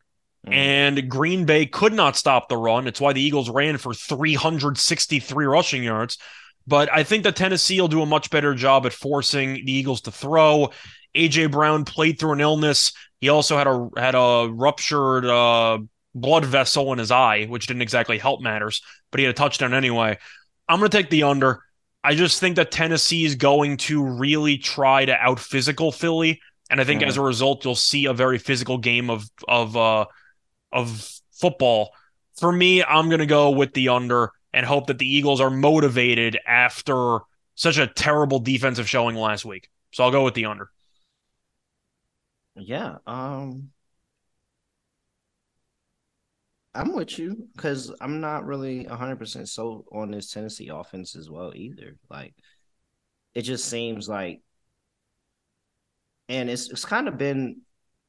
[0.47, 0.55] Mm.
[0.55, 2.87] And Green Bay could not stop the run.
[2.87, 6.19] It's why the Eagles ran for 363 rushing yards.
[6.67, 10.01] But I think that Tennessee will do a much better job at forcing the Eagles
[10.03, 10.71] to throw.
[11.15, 12.93] AJ Brown played through an illness.
[13.21, 15.79] He also had a had a ruptured uh,
[16.15, 18.83] blood vessel in his eye, which didn't exactly help matters.
[19.11, 20.19] But he had a touchdown anyway.
[20.69, 21.61] I'm going to take the under.
[22.03, 26.81] I just think that Tennessee is going to really try to out physical Philly, and
[26.81, 27.07] I think Mhm.
[27.07, 30.07] as a result, you'll see a very physical game of of uh,
[30.75, 31.95] of football.
[32.39, 35.51] For me, I'm going to go with the under and hope that the Eagles are
[35.51, 37.21] motivated after
[37.55, 39.71] such a terrible defensive showing last week.
[39.93, 40.71] So I'll go with the under.
[42.57, 43.71] Yeah, um
[46.75, 51.53] I'm with you because I'm not really 100% sold on this Tennessee offense as well
[51.55, 51.97] either.
[52.11, 52.35] Like
[53.35, 54.41] it just seems like
[56.29, 57.61] and it's it's kind of been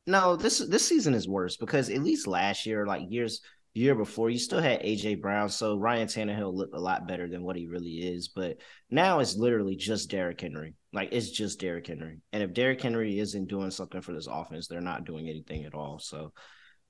[0.07, 3.41] no, this this season is worse because at least last year, like years
[3.73, 7.43] year before, you still had AJ Brown, so Ryan Tannehill looked a lot better than
[7.43, 8.29] what he really is.
[8.29, 8.57] But
[8.89, 10.75] now it's literally just Derrick Henry.
[10.93, 12.19] Like it's just Derrick Henry.
[12.31, 15.75] And if Derrick Henry isn't doing something for this offense, they're not doing anything at
[15.75, 15.99] all.
[15.99, 16.31] So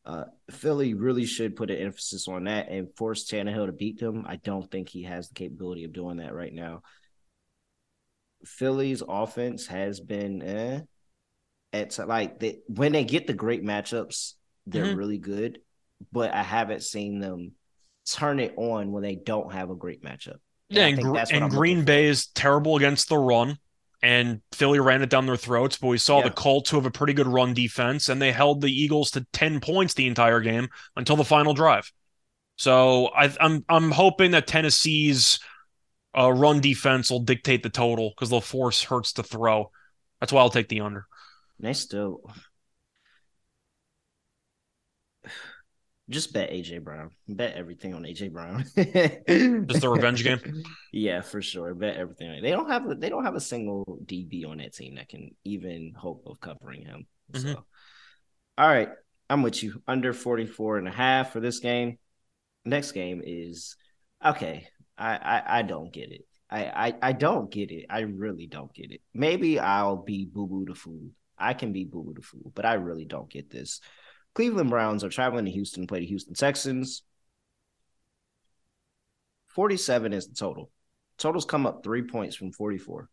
[0.05, 4.23] uh, Philly really should put an emphasis on that and force Tannehill to beat them.
[4.27, 6.83] I don't think he has the capability of doing that right now.
[8.45, 10.81] Philly's offense has been eh,
[11.73, 14.33] at like they, when they get the great matchups,
[14.67, 14.97] they're Mhm.
[14.97, 15.59] really good.
[16.11, 17.53] But I haven't seen them
[18.09, 20.39] turn it on when they don't have a great matchup.
[20.69, 20.99] And Yeah, and,
[21.31, 21.85] and Green for.
[21.85, 23.57] Bay is terrible against the run,
[24.01, 25.77] and Philly ran it down their throats.
[25.77, 26.25] But we saw Yeah.
[26.25, 29.25] the Colts, who have a pretty good run defense, and they held the Eagles to
[29.31, 31.91] ten points the entire game until the final drive.
[32.57, 35.39] So I, I'm I'm hoping that Tennessee's
[36.17, 39.71] uh, run defense will dictate the total because they'll force Hurts to throw.
[40.19, 41.07] That's why I'll take the under.
[41.59, 42.21] They still
[46.09, 47.11] just bet AJ Brown.
[47.27, 48.63] Bet everything on AJ Brown.
[49.67, 50.39] Just the revenge game?
[50.93, 51.73] Yeah, for sure.
[51.73, 52.41] Bet everything.
[52.41, 55.31] They don't have a, they don't have a single DB on that team that can
[55.43, 57.07] even hope of covering him.
[57.33, 57.63] So Mhm.
[58.57, 58.89] all right.
[59.29, 59.81] I'm with you.
[59.87, 61.97] Under 44 and a half for this game.
[62.63, 63.75] Next game is
[64.23, 64.67] okay.
[64.97, 66.21] I I, I don't get it.
[66.51, 67.87] I, I I don't get it.
[67.89, 69.01] I really don't get it.
[69.15, 71.09] Maybe I'll be boo boo the fool.
[71.37, 73.81] I can be boo the fool, but I really don't get this.
[74.33, 77.03] Cleveland Browns are traveling to Houston to play the Houston Texans.
[79.47, 80.69] 47 is the total.
[81.17, 83.09] Totals come up three points from 44.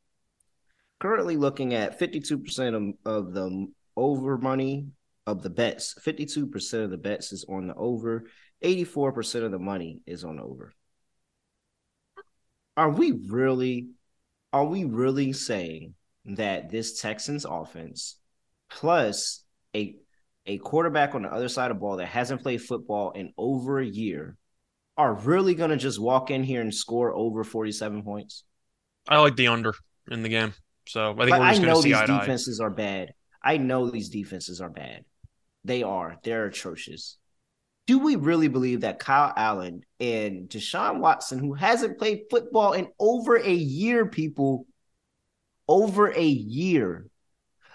[0.98, 4.88] Currently looking at 52% of, of the over money
[5.26, 5.94] of the bets.
[6.04, 8.24] 52% of the bets is on the over.
[8.64, 10.72] 84% of the money is on over.
[12.76, 13.90] Are we really
[14.52, 18.16] are we really saying that this Texans offense
[18.70, 19.96] plus a
[20.46, 23.78] a quarterback on the other side of the ball that hasn't played football in over
[23.78, 24.36] a year
[24.96, 28.44] are really going to just walk in here and score over 47 points?
[29.08, 29.74] I like the under
[30.10, 30.52] in the game.
[30.88, 32.18] So I think But we're just going know to see these to eye.
[32.20, 33.14] defenses are bad.
[33.42, 35.04] I know these defenses are bad.
[35.64, 36.18] They are.
[36.24, 37.16] They're atrocious.
[37.86, 42.88] Do we really believe that Kyle Allen and Deshaun Watson, who hasn't played football in
[42.98, 44.66] over a year, people,
[45.68, 47.06] over a year,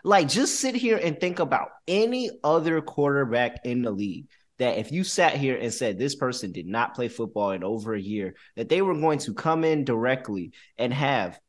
[0.03, 4.27] like just sit here and think about any other quarterback in the league
[4.59, 7.93] that if you sat here and said this person did not play football in over
[7.93, 11.39] a year, that they were going to come in directly and have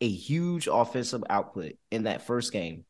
[0.00, 2.84] a huge offensive output in that first game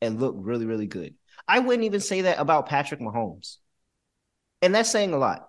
[0.00, 1.14] and look really, really good.
[1.48, 3.56] I wouldn't even say that about Patrick Mahomes.
[4.62, 5.48] And that's saying a lot.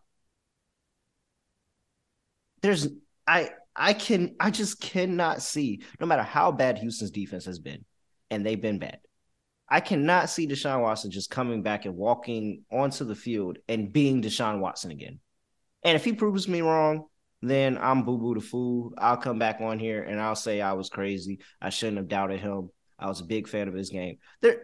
[2.61, 2.87] There's
[3.27, 7.85] I I can I just cannot see no matter how bad Houston's defense has been,
[8.29, 8.99] and they've been bad.
[9.67, 14.21] I cannot see Deshaun Watson just coming back and walking onto the field and being
[14.21, 15.19] Deshaun Watson again.
[15.83, 17.05] And if he proves me wrong,
[17.41, 18.93] then I'm boo boo the fool.
[18.97, 21.39] I'll come back on here and I'll say I was crazy.
[21.61, 22.69] I shouldn't have doubted him.
[22.97, 24.17] I was a big fan of his game.
[24.41, 24.61] There,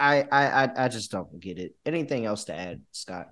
[0.00, 1.74] I I I just don't get it.
[1.84, 3.30] Anything else to add, Scott?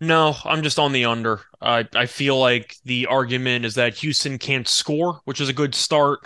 [0.00, 1.42] No, I'm just on the under.
[1.60, 5.74] I I feel like the argument is that Houston can't score, which is a good
[5.74, 6.20] start.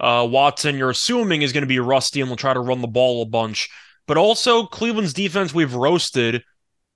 [0.00, 2.88] Uh, Watson, you're assuming is going to be rusty and will try to run the
[2.88, 3.68] ball a bunch.
[4.06, 6.42] But also, Cleveland's defense we've roasted.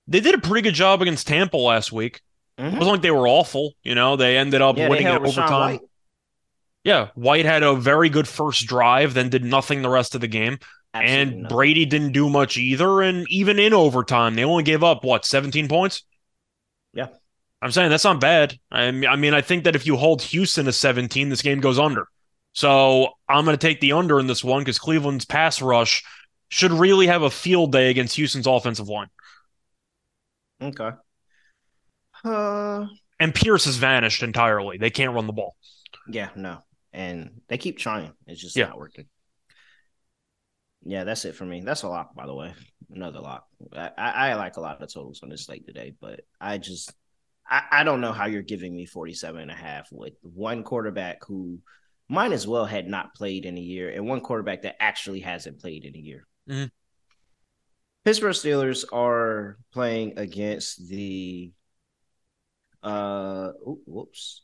[0.07, 2.21] They did a pretty good job against Tampa last week.
[2.57, 2.75] Mm-hmm.
[2.75, 3.73] It wasn't like they were awful.
[3.83, 5.49] You know, they ended up yeah, winning it overtime.
[5.49, 5.81] White.
[6.83, 10.27] Yeah, White had a very good first drive, then did nothing the rest of the
[10.27, 10.59] game.
[10.93, 11.55] Absolutely and nothing.
[11.55, 13.01] Brady didn't do much either.
[13.01, 16.03] And even in overtime, they only gave up what 17 points.
[16.95, 17.07] Yeah,
[17.61, 18.57] I'm saying that's not bad.
[18.71, 21.59] I mean, I mean, I think that if you hold Houston to 17, this game
[21.59, 22.07] goes under.
[22.53, 26.03] So I'm going to take the under in this one because Cleveland's pass rush
[26.47, 29.09] should really have a field day against Houston's offensive line.
[30.61, 30.91] Okay.
[32.23, 32.85] Uh,
[33.19, 34.77] and Pierce has vanished entirely.
[34.77, 35.55] They can't run the ball.
[36.07, 36.59] Yeah, no.
[36.93, 38.13] And they keep trying.
[38.25, 38.67] It's just yeah.
[38.67, 39.07] not working.
[40.83, 41.61] Yeah, that's it for me.
[41.61, 42.53] That's a lock, by the way.
[42.95, 43.47] Another lock.
[43.73, 46.93] I, I, like a lot of totals on this slate today, but I just
[47.45, 51.25] I, I don't know how you're giving me 47 and a half with one quarterback
[51.25, 51.59] who
[52.07, 55.59] might as well had not played in a year and one quarterback that actually hasn't
[55.59, 56.25] played in a year.
[56.49, 56.67] Mm-hmm.
[58.05, 61.51] Pittsburgh Steelers are playing against the
[62.81, 64.43] uh ooh, whoops.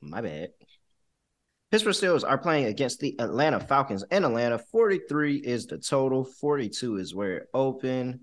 [0.00, 0.50] My bad.
[1.70, 4.58] Pittsburgh Steelers are playing against the Atlanta Falcons in Atlanta.
[4.58, 8.20] 43 is the total, 42 is where it opened.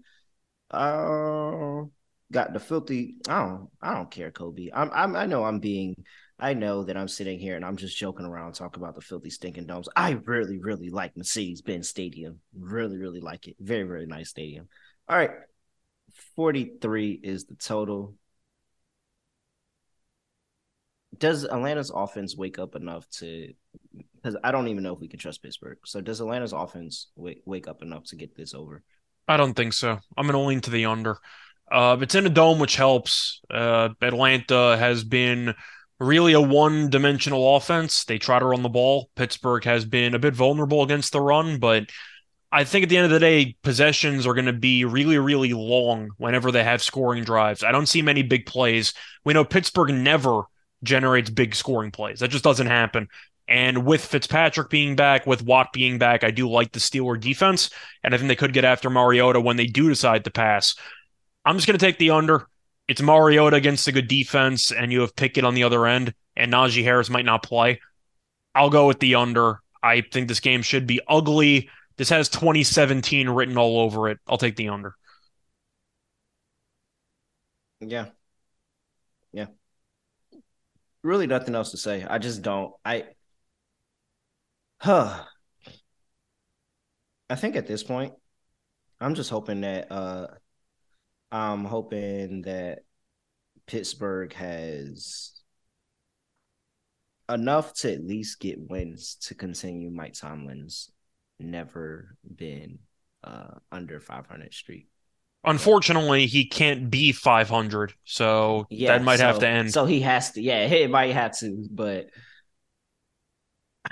[0.71, 1.83] Uh,
[2.31, 3.15] got the filthy.
[3.29, 3.69] I don't.
[3.81, 4.69] I don't care, Kobe.
[4.73, 4.89] I'm.
[4.91, 5.15] I'm.
[5.15, 5.95] I know I'm being.
[6.39, 9.29] I know that I'm sitting here and I'm just joking around talking about the filthy
[9.29, 9.87] stinking domes.
[9.95, 12.41] I really, really like Mercedes-Benz Stadium.
[12.53, 13.55] Really, really like it.
[13.57, 14.67] Very, very nice stadium.
[15.07, 15.31] All right,
[16.35, 18.15] 43 is the total
[21.19, 23.53] does Atlanta's offense wake up enough to?
[24.15, 25.77] Because I don't even know if we can trust Pittsburgh.
[25.85, 28.83] So does Atlanta's offense wake wake up enough to get this over?
[29.27, 29.99] I don't think so.
[30.17, 31.17] I'm going to lean to the under.
[31.71, 33.41] Uh, it's in a dome, which helps.
[33.49, 35.55] Uh, Atlanta has been
[35.99, 38.05] really a one-dimensional offense.
[38.05, 39.09] They try to run the ball.
[39.15, 41.85] Pittsburgh has been a bit vulnerable against the run, but
[42.51, 45.53] I think at the end of the day, possessions are going to be really, really
[45.53, 47.63] long whenever they have scoring drives.
[47.63, 48.93] I don't see many big plays.
[49.23, 50.43] We know Pittsburgh never
[50.85, 52.19] generates big scoring plays.
[52.19, 53.09] That just doesn't happen.
[53.47, 57.69] And with Fitzpatrick being back, with Watt being back, I do like the Steeler defense.
[58.03, 60.75] And I think they could get after Mariota when they do decide to pass.
[61.43, 62.47] I'm just going to take the under.
[62.87, 66.53] It's Mariota against a good defense, and you have Pickett on the other end, and
[66.53, 67.81] Najee Harris might not play.
[68.53, 69.59] I'll go with the under.
[69.81, 71.69] I think this game should be ugly.
[71.97, 74.19] This has 2017 written all over it.
[74.27, 74.95] I'll take the under.
[77.79, 78.07] Yeah.
[79.35, 79.47] Yeah,
[81.05, 82.03] really nothing else to say.
[82.03, 82.73] I just don't.
[82.83, 83.05] I
[84.81, 85.23] huh.
[87.29, 88.13] I think at this point,
[88.99, 90.27] I'm just hoping that uh
[91.31, 92.79] I'm hoping that
[93.67, 95.33] Pittsburgh has
[97.29, 100.91] enough to at least get wins to continue Mike Tomlin's
[101.39, 102.79] never been
[103.23, 104.87] uh under 500 streak.
[105.45, 109.71] Unfortunately, he can't be 500, so yeah, that might so, have to end.
[109.71, 112.07] So he has to, yeah, he might have to, but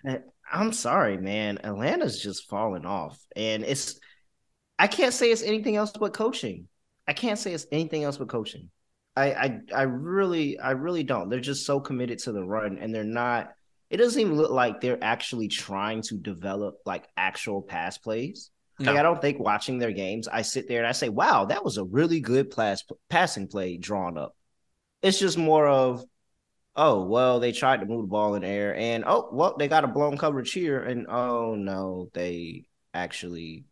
[0.05, 0.19] I,
[0.51, 1.59] I'm sorry, man.
[1.63, 3.99] Atlanta's just falling off, and it's
[4.77, 6.67] I can't say it's anything else but coaching.
[7.07, 8.69] I can't say it's anything else but coaching.
[9.15, 11.29] I, I I really I really don't.
[11.29, 13.51] They're just so committed to the run, and they're not.
[13.89, 18.49] It doesn't even look like they're actually trying to develop like actual pass plays.
[18.83, 18.91] No.
[18.91, 21.63] Like I don't think watching their games, I sit there and I say, "Wow, that
[21.63, 24.35] was a really good pass passing play drawn up."
[25.01, 26.03] It's just more of,
[26.75, 29.67] "Oh, well, they tried to move the ball in the air, and oh, well, they
[29.67, 33.65] got a blown coverage here, and oh no, they actually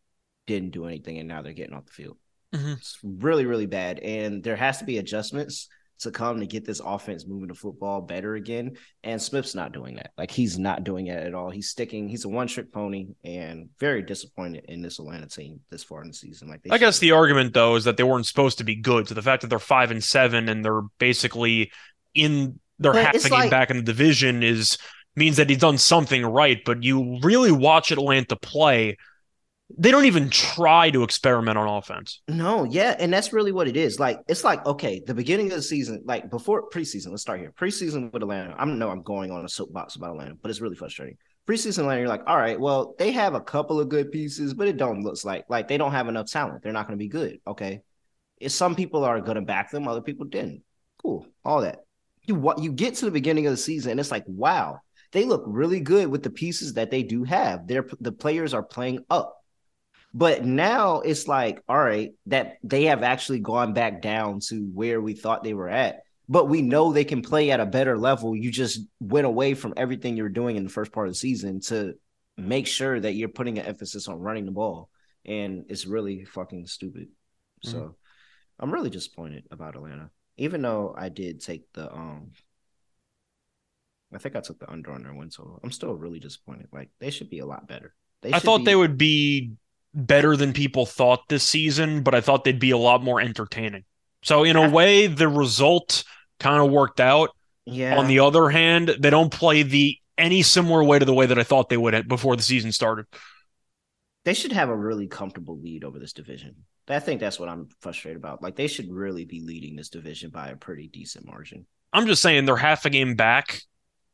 [0.47, 2.17] didn't do anything, and now they're getting off the field."
[2.53, 2.73] Mm-hmm.
[2.73, 5.69] It's really, really bad, and there has to be adjustments
[6.01, 8.75] to come to get this offense moving the football better again.
[9.03, 10.11] And Smith's not doing that.
[10.17, 11.49] Like he's not doing it at all.
[11.49, 12.09] He's sticking.
[12.09, 16.09] He's a one trick pony, and very disappointed in this Atlanta team this far in
[16.09, 16.49] the season.
[16.49, 19.07] Like I guess the argument though is that they weren't supposed to be good.
[19.07, 21.71] So the fact that they're five and seven and they're basically
[22.13, 24.77] in they're half a game like, back in the division is
[25.15, 26.59] means that he's done something right.
[26.65, 28.97] But you really watch Atlanta play
[29.77, 32.21] they don't even try to experiment on offense.
[32.27, 33.99] No, yeah, and that's really what it is.
[33.99, 37.09] Like it's like okay, the beginning of the season, like before preseason.
[37.09, 37.51] Let's start here.
[37.51, 38.55] Preseason with Atlanta.
[38.57, 41.17] I know I'm going on a soapbox about Atlanta, but it's really frustrating.
[41.47, 44.67] Preseason Atlanta, you're like, all right, well, they have a couple of good pieces, but
[44.67, 46.63] it don't looks like like they don't have enough talent.
[46.63, 47.39] They're not going to be good.
[47.47, 47.81] Okay,
[48.37, 50.63] if some people are going to back them, other people didn't.
[51.01, 51.79] Cool, all that.
[52.23, 54.79] You what you get to the beginning of the season, and it's like, wow,
[55.11, 57.67] they look really good with the pieces that they do have.
[57.67, 59.40] They're the players are playing up
[60.13, 64.99] but now it's like, all right, that they have actually gone back down to where
[64.99, 66.01] we thought they were at.
[66.27, 68.35] But we know they can play at a better level.
[68.35, 71.17] You just went away from everything you were doing in the first part of the
[71.17, 71.95] season to
[72.37, 74.89] make sure that you're putting an emphasis on running the ball.
[75.25, 77.09] And it's really fucking stupid.
[77.65, 77.71] Mm-hmm.
[77.71, 77.95] So
[78.59, 80.09] I'm really disappointed about Atlanta.
[80.37, 82.31] Even though I did take the um
[84.13, 85.59] I think I took the under on their win total.
[85.63, 86.67] I'm still really disappointed.
[86.71, 87.93] Like they should be a lot better.
[88.21, 88.65] They I thought be...
[88.65, 89.53] they would be
[89.93, 93.85] better than people thought this season, but I thought they'd be a lot more entertaining.
[94.23, 96.03] So in a way, the result
[96.39, 97.31] kind of worked out.
[97.65, 97.97] Yeah.
[97.97, 101.39] On the other hand, they don't play the any similar way to the way that
[101.39, 103.05] I thought they would before the season started.
[104.23, 106.55] They should have a really comfortable lead over this division.
[106.87, 108.43] I think that's what I'm frustrated about.
[108.43, 111.65] Like they should really be leading this division by a pretty decent margin.
[111.93, 113.61] I'm just saying they're half a game back.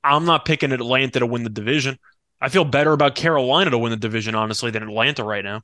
[0.03, 1.97] I'm not picking Atlanta to win the division.
[2.39, 5.61] I feel better about Carolina to win the division, honestly, than Atlanta right now.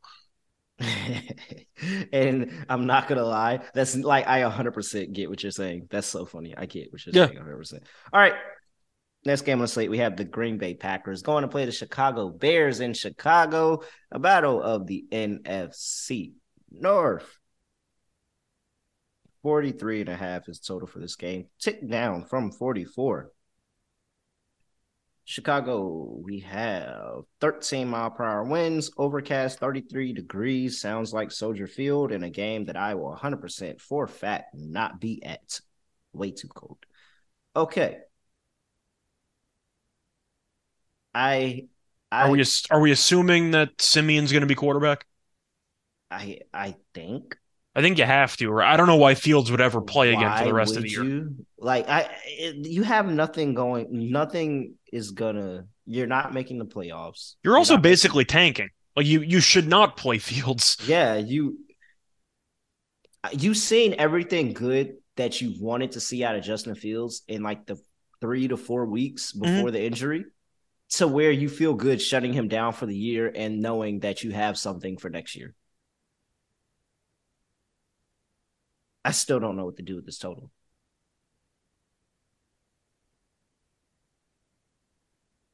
[2.11, 5.87] and I'm not gonna lie, that's like I 100% get what you're saying.
[5.89, 6.55] That's so funny.
[6.57, 7.27] I get what you're yeah.
[7.27, 7.79] saying 100%.
[8.11, 8.33] All right,
[9.25, 11.71] next game on the slate, we have the Green Bay Packers going to play the
[11.71, 16.33] Chicago Bears in Chicago, a battle of the NFC
[16.71, 17.37] North.
[19.43, 23.29] 43 and a half is total for this game, tick down from 44.
[25.25, 30.81] Chicago, we have 13 mile per hour winds, overcast 33 degrees.
[30.81, 35.23] Sounds like Soldier Field in a game that I will 100% for fact not be
[35.23, 35.59] at.
[36.11, 36.77] Way too cold.
[37.55, 37.99] Okay.
[41.13, 41.67] I,
[42.11, 45.05] I are we are we assuming that Siemian's going to be quarterback?
[46.11, 47.35] I I think
[47.75, 48.51] I think you have to.
[48.51, 50.83] Or I don't know why Fields would ever play why again for the rest of
[50.83, 51.03] the year.
[51.03, 51.35] You?
[51.57, 53.87] Like I, you have nothing going.
[54.11, 55.65] Nothing is gonna.
[55.85, 57.35] You're not making the playoffs.
[57.43, 58.69] You're, you're also basically tanking.
[58.95, 60.77] Like you, you should not play Fields.
[60.85, 61.59] Yeah, you.
[63.31, 67.65] You've seen everything good that you wanted to see out of Justin Fields in like
[67.65, 67.77] the
[68.21, 69.41] three to four weeks mm-hmm.
[69.41, 69.73] before mm-hmm.
[69.73, 70.25] the injury,
[70.91, 74.31] to where you feel good shutting him down for the year and knowing that you
[74.31, 75.55] have something for next year.
[79.05, 80.49] I still don't know what to do with this total.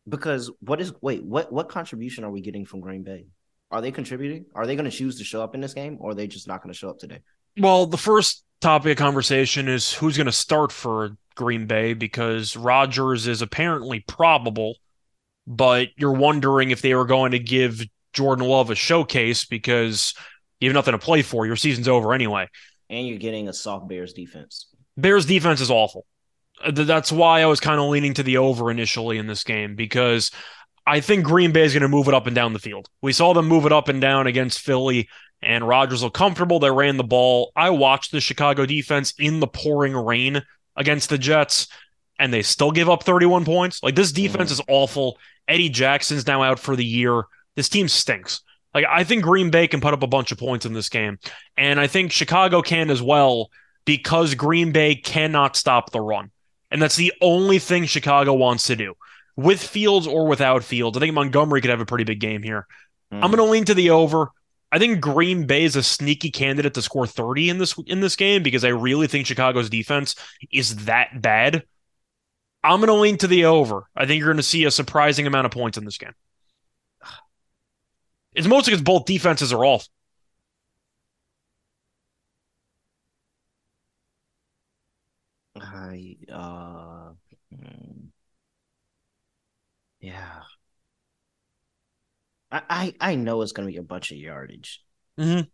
[0.10, 3.28] Because what is wait, what what contribution are we getting from Green Bay?
[3.72, 4.46] Are they contributing?
[4.56, 6.48] Are they going to choose to show up in this game or are they just
[6.48, 7.20] not going to show up today?
[7.58, 12.58] Well, the first topic of conversation is who's going to start for Green Bay because
[12.58, 14.76] Rodgers is apparently probable,
[15.46, 20.16] but you're wondering if they were going to give Jordan Love a showcase because
[20.60, 21.46] you have nothing to play for.
[21.46, 22.48] Your season's over anyway
[22.90, 24.68] and you're getting a soft Bears defense.
[24.98, 26.06] Bears defense is awful.
[26.72, 30.32] That's why I was kind of leaning to the over initially in this game because
[30.86, 32.90] I think Green Bay is going to move it up and down the field.
[33.02, 35.08] We saw them move it up and down against Philly,
[35.42, 36.60] and Rodgers looked comfortable.
[36.60, 37.52] They ran the ball.
[37.56, 40.44] I watched the Chicago defense in the pouring rain
[40.76, 41.68] against the Jets,
[42.18, 43.84] and they still give up 31 points.
[43.84, 44.62] Like this defense mm-hmm.
[44.62, 45.18] is awful.
[45.48, 47.24] Eddie Jackson's now out for the year.
[47.56, 48.42] This team stinks.
[48.74, 51.20] Like I think Green Bay can put up a bunch of points in this game,
[51.58, 53.50] and I think Chicago can as well
[53.86, 56.32] because Green Bay cannot stop the run,
[56.72, 58.96] and that's the only thing Chicago wants to do.
[59.36, 62.68] With Fields or without Fields, I think Montgomery could have a pretty big game here.
[63.12, 63.24] Mm.
[63.24, 64.28] I'm going to lean to the over.
[64.72, 68.16] I think Green Bay is a sneaky candidate to score 30 in this in this
[68.16, 70.16] game because I really think Chicago's defense
[70.52, 71.64] is that bad.
[72.64, 73.84] I'm going to lean to the over.
[73.96, 76.14] I think you're going to see a surprising amount of points in this game.
[78.34, 79.88] It's mostly because both defenses are off.
[85.56, 86.59] I uh,
[90.12, 90.42] yeah.
[92.52, 94.82] I, I I know it's gonna be a bunch of yardage.
[95.20, 95.48] Mm-hmm.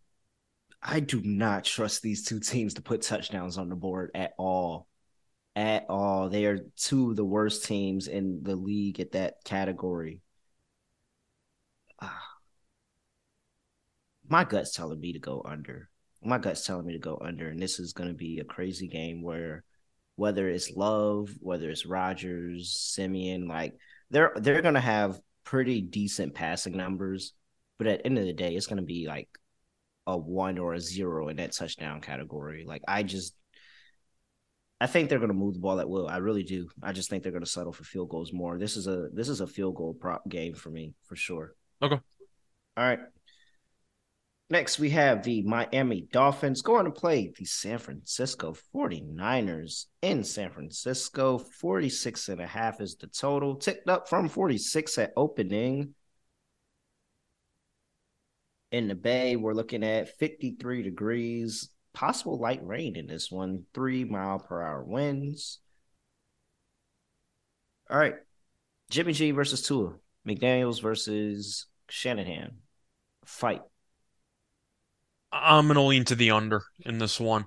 [0.82, 4.88] I do not trust these two teams to put touchdowns on the board at all.
[5.56, 6.30] At all.
[6.30, 10.22] They are two of the worst teams in the league at that category.
[12.02, 12.36] Ah
[14.30, 15.90] my gut's telling me to go under.
[16.24, 18.88] My gut's telling me to go under, and this is going to be a crazy
[18.88, 19.64] game where
[20.16, 23.74] whether it's Love, whether it's Rodgers, Siemian, like
[24.12, 27.34] they're they're going to have pretty decent passing numbers,
[27.78, 29.30] but at the end of the day, it's going to be like
[30.08, 32.66] a one or a zero in that touchdown category.
[32.66, 33.36] Like I just,
[34.80, 36.08] I think they're going to move the ball at will.
[36.08, 36.70] I really do.
[36.84, 38.58] I just think they're going to settle for field goals more.
[38.58, 41.56] This is a this is a field goal prop game for me for sure.
[41.82, 42.00] Okay.
[42.78, 43.00] All right.
[44.50, 50.52] Next, we have the Miami Dolphins going to play the San Francisco 49ers in San
[50.52, 51.40] Francisco.
[51.40, 55.96] 46 and a half is the total, ticked up from 46 at opening.
[58.72, 64.04] In the Bay, we're looking at 53 degrees, possible light rain in this one, three
[64.04, 65.60] mile per hour winds.
[67.90, 68.16] All right.
[68.92, 69.96] Jimmy G versus Tua,
[70.28, 72.58] McDaniels versus Shanahan.
[73.26, 73.62] Fight.
[75.36, 77.46] I'm going to lean to the under in this one.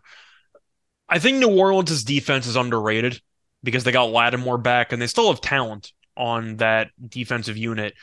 [1.09, 3.21] I think New Orleans' defense is underrated
[3.63, 7.95] because they got Lattimore back and they still have talent on that defensive unit.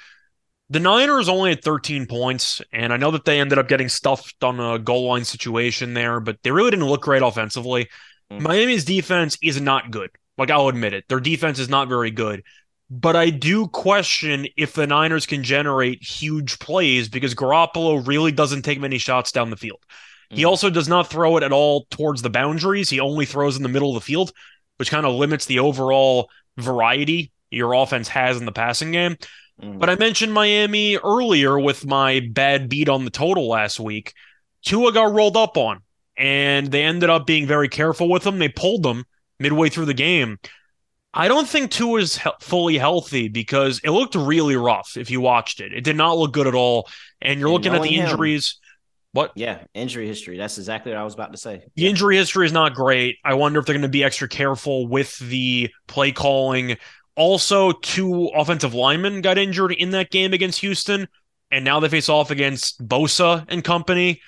[0.72, 4.44] The Niners only had 13 points, and I know that they ended up getting stuffed
[4.44, 7.88] on a goal line situation there, but they really didn't look great offensively.
[8.32, 8.42] Mm.
[8.42, 10.10] Miami's defense is not good.
[10.40, 11.06] Like, I'll admit it.
[11.08, 12.42] Their defense is not very good.
[12.90, 18.62] But I do question if the Niners can generate huge plays because Garoppolo really doesn't
[18.62, 19.84] take many shots down the field.
[20.32, 20.38] Mm.
[20.38, 22.90] He also does not throw it at all towards the boundaries.
[22.90, 24.32] He only throws in the middle of the field,
[24.78, 29.18] which kind of limits the overall variety your offense has in the passing game.
[29.62, 29.80] Mm.
[29.80, 34.14] But I mentioned Miami earlier with my bad beat on the total last week.
[34.64, 35.82] Tua got rolled up on,
[36.18, 38.40] and they ended up being very careful with him.
[38.40, 39.06] They pulled them
[39.40, 40.38] midway through the game.
[41.16, 45.22] I don't think Tua is he- fully healthy because it looked really rough if you
[45.22, 45.74] watched it.
[45.74, 46.90] It did not look good at all.
[47.22, 48.60] And you're and looking at the injuries.
[48.60, 48.62] Him.
[49.14, 49.32] What?
[49.36, 50.38] Yeah, injury history.
[50.38, 51.64] That's exactly what I was about to say.
[51.76, 51.90] The yeah.
[51.90, 53.16] injury history is not great.
[53.24, 56.76] I wonder if they're going to be extra careful with the play calling.
[57.16, 61.08] Also, two offensive linemen got injured in that game against Houston,
[61.50, 64.20] and now they face off against Bosa and company.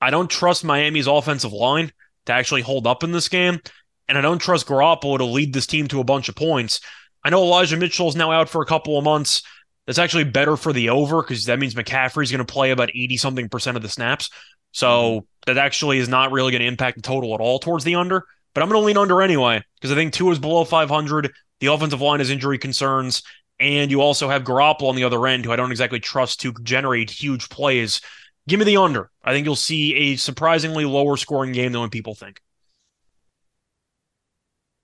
[0.00, 1.90] I don't trust Miami's offensive line
[2.26, 3.60] to actually hold up in this game
[4.08, 6.80] and I don't trust Garoppolo to lead this team to a bunch of points.
[7.24, 9.42] I know Elijah Mitchell is now out for a couple of months.
[9.86, 13.16] That's actually better for the over because that means McCaffrey's going to play about 80
[13.16, 14.30] something percent of the snaps.
[14.72, 15.24] So mm-hmm.
[15.46, 18.24] that actually is not really going to impact the total at all towards the under.
[18.54, 21.32] But I'm going to lean under anyway because I think Tua is below 500.
[21.60, 23.22] The offensive line has injury concerns.
[23.60, 26.52] And you also have Garoppolo on the other end, who I don't exactly trust to
[26.62, 28.00] generate huge plays.
[28.46, 29.10] Give me the under.
[29.22, 32.40] I think you'll see a surprisingly lower scoring game than what people think.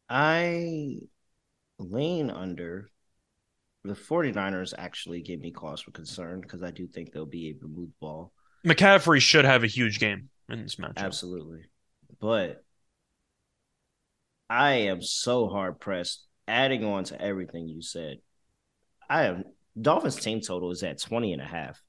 [0.09, 0.99] I
[1.79, 2.91] lean under.
[3.85, 7.61] The 49ers actually give me cause for concern because I do think they'll be able
[7.61, 8.33] to move the ball.
[8.65, 10.95] McCaffrey should have a huge game in this match.
[10.97, 11.65] Absolutely.
[12.19, 12.65] But
[14.49, 18.19] I am so hard pressed adding on to everything you said.
[19.09, 19.45] I am
[19.81, 21.83] Dolphins team total is at 20 and a half.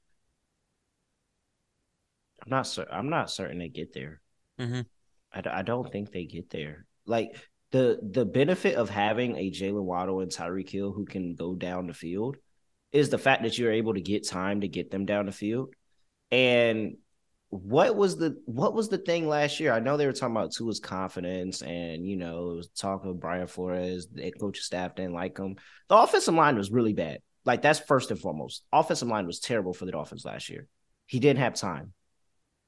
[2.44, 2.94] I'm not certain.
[2.94, 4.20] I'm not certain they get there.
[4.60, 4.80] Mm-hmm.
[5.32, 6.86] I, I don't think they get there.
[7.06, 7.36] Like
[7.76, 11.86] the the benefit of having a Jaylen Waddle and Tyreek Hill who can go down
[11.86, 12.36] the field
[12.90, 15.74] is the fact that you're able to get time to get them down the field.
[16.30, 16.96] And
[17.50, 19.72] what was the what was the thing last year?
[19.72, 23.20] I know they were talking about Tua's confidence, and you know, it was talking of
[23.20, 25.56] Brian Flores, the coach staff didn't like him.
[25.88, 27.18] The offensive line was really bad.
[27.44, 28.62] Like that's first and foremost.
[28.72, 30.66] Offensive line was terrible for the Dolphins last year.
[31.04, 31.92] He didn't have time.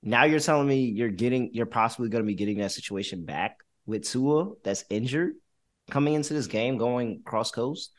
[0.02, 3.56] Now you're telling me you're getting you're possibly going to be getting that situation back
[3.88, 5.32] with Tua that's injured
[5.90, 7.90] coming into this game, going cross coast.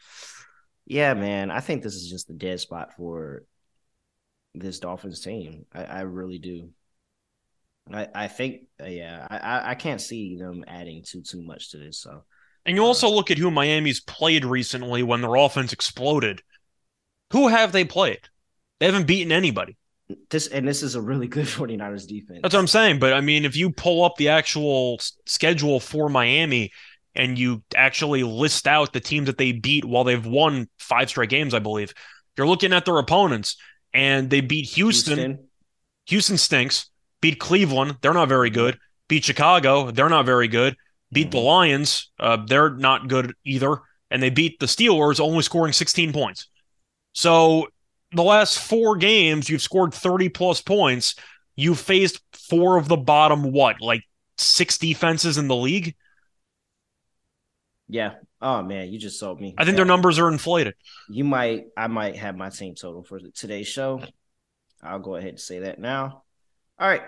[0.86, 3.44] Yeah, man, I think this is just the dead spot for
[4.54, 5.66] this Dolphins team.
[5.74, 6.70] I, I really do.
[7.92, 11.78] I, I think, uh, yeah, I, I can't see them adding too too much to
[11.78, 11.98] this.
[11.98, 12.24] So,
[12.66, 16.44] and you also look at who Miami's played recently when their offense exploded.
[17.34, 18.22] Who have they played?
[18.80, 19.76] They haven't beaten anybody
[20.30, 22.40] this and this is a really good 49ers defense.
[22.42, 23.00] That's what I'm saying.
[23.00, 26.72] But I mean, if you pull up the actual schedule for Miami
[27.16, 31.30] and you actually list out the teams that they beat while they've won five straight
[31.30, 31.94] games, I believe,
[32.38, 33.58] you're looking at their opponents
[33.94, 35.18] and they beat Houston.
[35.18, 35.48] Houston,
[36.08, 36.90] Houston stinks.
[37.22, 37.98] Beat Cleveland.
[38.02, 38.78] They're not very good.
[39.10, 39.92] Beat Chicago.
[39.92, 40.78] They're not very good.
[41.12, 41.32] Beat mm-hmm.
[41.32, 42.12] the Lions.
[42.20, 43.80] Uh, they're not good either.
[44.10, 46.48] And they beat the Steelers, only scoring 16 points.
[47.14, 47.68] So
[48.12, 51.16] the last four games, you've scored 30 plus points.
[51.56, 54.04] You faced four of the bottom, what, like
[54.38, 55.96] six defenses in the league?
[57.88, 58.14] Yeah.
[58.42, 59.56] Oh man, you just sold me.
[59.58, 59.80] I think yeah.
[59.80, 60.76] their numbers are inflated.
[61.10, 64.02] You might, I might have my team total for today's show.
[64.82, 66.24] I'll go ahead and say that now.
[66.80, 67.04] All right.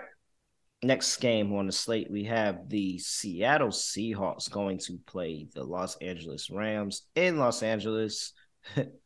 [0.82, 5.96] Next game on the slate, we have the Seattle Seahawks going to play the Los
[5.98, 8.32] Angeles Rams in Los Angeles.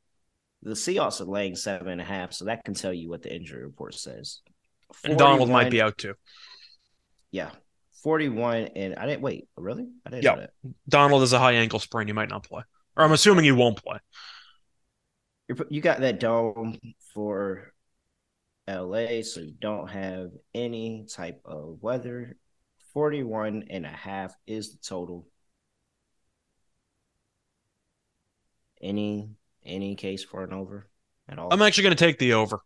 [0.63, 3.35] The Seahawks are laying seven and a half, so that can tell you what the
[3.35, 4.41] injury report says.
[5.05, 6.15] And Donald might be out too.
[7.31, 7.51] Yeah,
[8.03, 9.49] forty-one, and I didn't wait.
[9.57, 9.87] Really?
[10.05, 10.47] I didn't Yeah.
[10.89, 12.07] Donald has a high ankle sprain.
[12.07, 12.63] He might not play.
[12.97, 13.99] Or I'm assuming he won't play.
[15.49, 16.79] You're, you got that dome
[17.15, 17.73] for
[18.69, 22.37] LA, so you don't have any type of weather.
[22.93, 25.29] 41 and a half is the total.
[28.81, 29.31] Any
[29.67, 30.89] any case for an over
[31.29, 31.49] at all?
[31.53, 32.61] I'm actually going to take the over.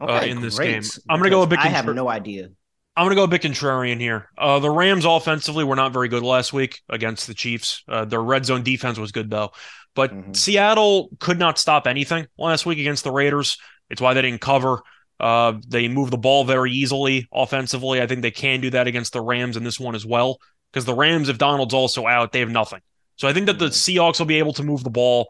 [0.00, 0.82] uh, in this game.
[1.08, 2.50] I'm gonna go a bit I have no idea.
[2.98, 4.30] I'm going to go a bit contrarian here.
[4.38, 7.82] Uh, the Rams offensively were not very good last week against the Chiefs.
[7.86, 9.50] Uh, their red zone defense was good though,
[9.94, 10.34] but Mhm.
[10.36, 13.58] Seattle could not stop anything last week against the Raiders.
[13.90, 14.80] It's why they didn't cover.
[15.20, 18.00] Uh, they move the ball very easily offensively.
[18.02, 20.38] I think they can do that against the Rams in this one as well.
[20.72, 22.80] Because the Rams, if Donald's also out, they have nothing.
[23.16, 25.28] So I think that the Seahawks will be able to move the ball.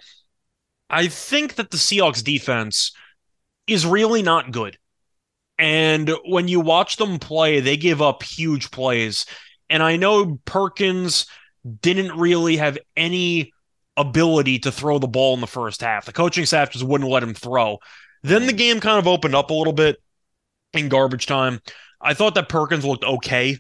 [0.88, 2.92] I think that the Seahawks defense
[3.66, 4.78] is really not good.
[5.58, 9.26] And when you watch them play, they give up huge plays.
[9.70, 11.26] And I know Perkins
[11.80, 13.52] didn't really have any
[13.96, 16.04] ability to throw the ball in the first half.
[16.04, 17.78] The coaching staff just wouldn't let him throw.
[18.22, 19.96] Then the game kind of opened up a little bit
[20.72, 21.60] in garbage time.
[22.00, 23.58] I thought that Perkins looked okay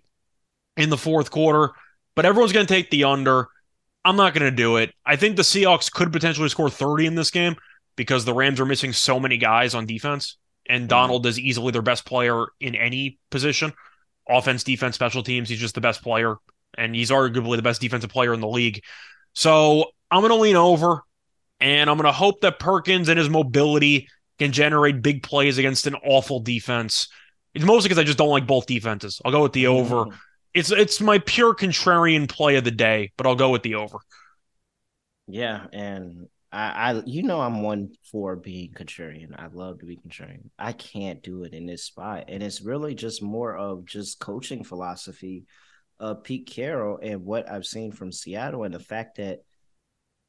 [0.76, 1.70] in the fourth quarter,
[2.14, 3.48] but everyone's going to take the under.
[4.06, 4.94] I'm not going to do it.
[5.04, 7.56] I think the Seahawks could potentially score 30 in this game
[7.96, 10.36] because the Rams are missing so many guys on defense,
[10.68, 10.88] and mm-hmm.
[10.88, 13.72] Donald is easily their best player in any position
[14.28, 15.48] offense, defense, special teams.
[15.48, 16.36] He's just the best player,
[16.78, 18.82] and he's arguably the best defensive player in the league.
[19.34, 21.02] So I'm going to lean over,
[21.60, 25.86] and I'm going to hope that Perkins and his mobility can generate big plays against
[25.86, 27.08] an awful defense.
[27.54, 29.20] It's mostly because I just don't like both defenses.
[29.24, 30.04] I'll go with the over.
[30.04, 30.16] Mm-hmm.
[30.56, 33.98] It's it's my pure contrarian play of the day, but I'll go with the over.
[35.28, 39.38] Yeah, and I, I you know I'm one for being contrarian.
[39.38, 40.48] I love to be contrarian.
[40.58, 42.24] I can't do it in this spot.
[42.28, 45.44] And it's really just more of just coaching philosophy
[46.00, 49.40] of Pete Carroll and what I've seen from Seattle and the fact that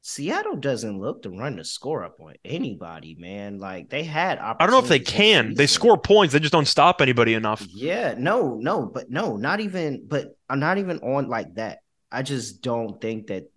[0.08, 3.58] Seattle doesn't look to run the score up on anybody, man.
[3.58, 5.52] Like they had I don't know if they can.
[5.52, 6.32] They score points.
[6.32, 7.66] They just don't stop anybody enough.
[7.68, 11.80] Yeah, no, no, but no, not even, but I'm not even on like that.
[12.10, 13.52] I just don't think that,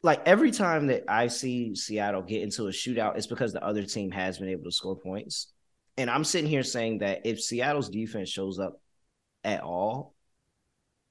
[0.00, 3.82] like, every time that I see Seattle get into a shootout, it's because the other
[3.82, 5.52] team has been able to score points.
[5.96, 8.80] And I'm sitting here saying that if Seattle's defense shows up
[9.42, 10.14] at all,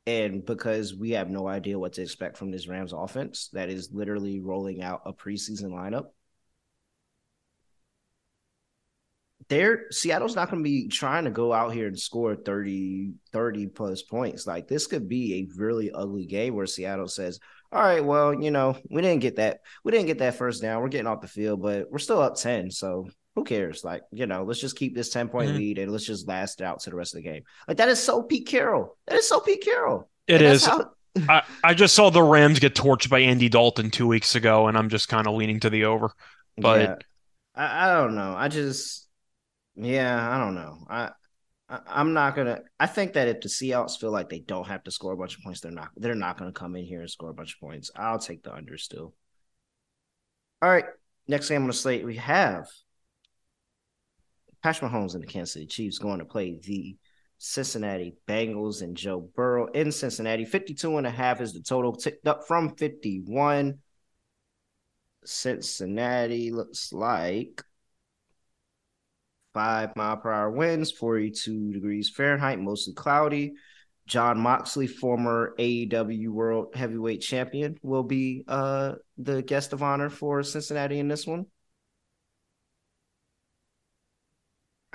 [0.07, 3.91] and because we have no idea what to expect from this Rams offense that is
[3.91, 6.05] literally rolling out a preseason lineup,
[9.49, 13.67] they're Seattle's not going to be trying to go out here and score 30 30
[13.67, 14.47] plus points.
[14.47, 17.39] Like this could be a really ugly game where Seattle says,
[17.71, 19.59] "All right, well, you know, we didn't get that.
[19.83, 20.81] We didn't get that first down.
[20.81, 23.83] We're getting off the field, but we're still up 10, so who cares?
[23.83, 25.57] Like, you know, let's just keep this 10 point Mhm.
[25.57, 28.01] lead and let's just last out to the rest of the game." Like that is
[28.01, 28.97] so Pete Carroll.
[29.07, 30.09] That is so Pete Carroll.
[30.27, 30.65] It And is.
[30.65, 30.91] how-
[31.29, 34.77] I, I just saw the Rams get torched by Andy Dalton two weeks ago, and
[34.77, 36.11] I'm just kind of leaning to the over.
[36.57, 36.95] But- yeah.
[37.55, 38.33] I, I don't know.
[38.35, 39.07] I just
[39.77, 40.77] yeah, I don't know.
[40.89, 41.11] I,
[41.69, 44.83] I I'm not gonna I think that if the Seahawks feel like they don't have
[44.83, 47.09] to score a bunch of points, they're not they're not gonna come in here and
[47.09, 47.91] score a bunch of points.
[47.95, 49.13] I'll take the under still.
[50.61, 50.85] All right.
[51.27, 52.67] Next game on the slate, we have
[54.65, 56.97] Patrick Mahomes and the Kansas City Chiefs going to play the
[57.37, 60.43] Cincinnati Bengals and Joe Burrow in Cincinnati.
[60.43, 63.77] 52 and a half is the total, ticked up from 51.
[65.23, 67.61] Cincinnati looks like
[69.53, 73.53] five mile per hour winds, 42 degrees Fahrenheit, mostly cloudy.
[74.07, 80.41] Jon Moxley, former AEW World Heavyweight Champion, will be uh, the guest of honor for
[80.41, 81.45] Cincinnati in this one.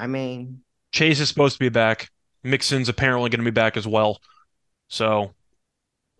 [0.01, 2.11] I mean, Chase is supposed to be back.
[2.42, 4.20] Mixon's apparently going to be back as well.
[4.88, 5.32] So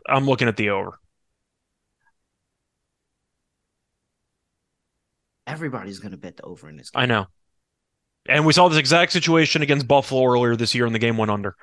[0.09, 1.01] I'm looking at the over.
[5.51, 7.03] everybody's going to bet the over in this game.
[7.03, 7.26] I know.
[8.28, 11.31] And we saw this exact situation against Buffalo earlier this year, and the game went
[11.31, 11.57] under.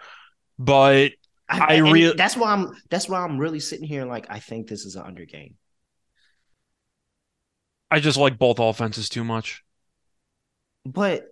[0.60, 1.12] But
[1.48, 4.68] I and rea- that's why I'm that's why I'm really sitting here like I think
[4.68, 5.56] this is an under game.
[7.90, 9.64] I just like both offenses too much.
[10.84, 11.26] But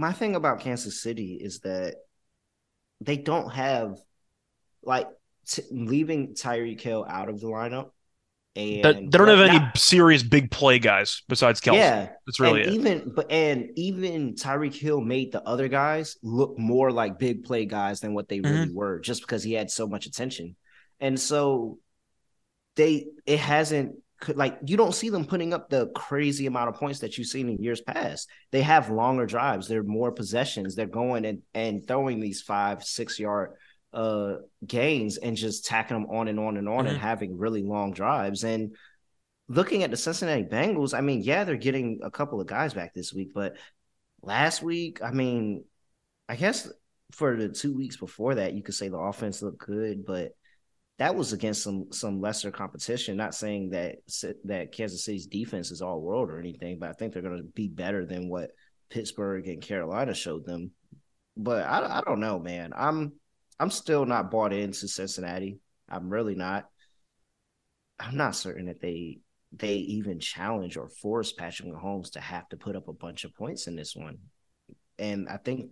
[0.00, 1.94] my thing about Kansas City is that
[3.02, 3.98] they don't have
[4.82, 5.08] like
[5.46, 7.90] t- leaving Tyreek Hill out of the lineup.
[8.56, 11.74] And That, they don't have any not- serious big play guys besides Kelce.
[11.74, 12.74] Yeah, That's really and it.
[12.74, 17.64] even but and even Tyreek Hill made the other guys look more like big play
[17.66, 18.52] guys than what they Mm-hmm.
[18.52, 20.56] really were, just because he had so much attention.
[20.98, 21.78] And so
[22.76, 23.96] they it hasn't
[24.34, 27.48] like you don't see them putting up the crazy amount of points that you've seen
[27.48, 28.28] in years past.
[28.50, 33.18] They have longer drives, they're more possessions, they're going and, and throwing these five, six
[33.18, 33.52] yard
[33.92, 36.90] uh gains and just tacking them on and on and on Mhm.
[36.90, 38.44] and having really long drives.
[38.44, 38.76] And
[39.48, 42.94] looking at the Cincinnati Bengals, I mean, yeah, they're getting a couple of guys back
[42.94, 43.56] this week, but
[44.22, 45.64] last week, I mean,
[46.28, 46.70] I guess
[47.10, 50.36] for the two weeks before that, you could say the offense looked good, but
[51.00, 53.16] that was against some some lesser competition.
[53.16, 53.96] Not saying that
[54.44, 57.42] that Kansas City's defense is all world or anything, but I think they're going to
[57.42, 58.50] be better than what
[58.90, 60.72] Pittsburgh and Carolina showed them.
[61.38, 62.74] But I, I don't know, man.
[62.76, 63.14] I'm
[63.58, 65.58] I'm still not bought into Cincinnati.
[65.88, 66.66] I'm really not.
[67.98, 69.20] I'm not certain that they
[69.52, 73.34] they even challenge or force Patrick Mahomes to have to put up a bunch of
[73.34, 74.18] points in this one.
[74.98, 75.70] And I think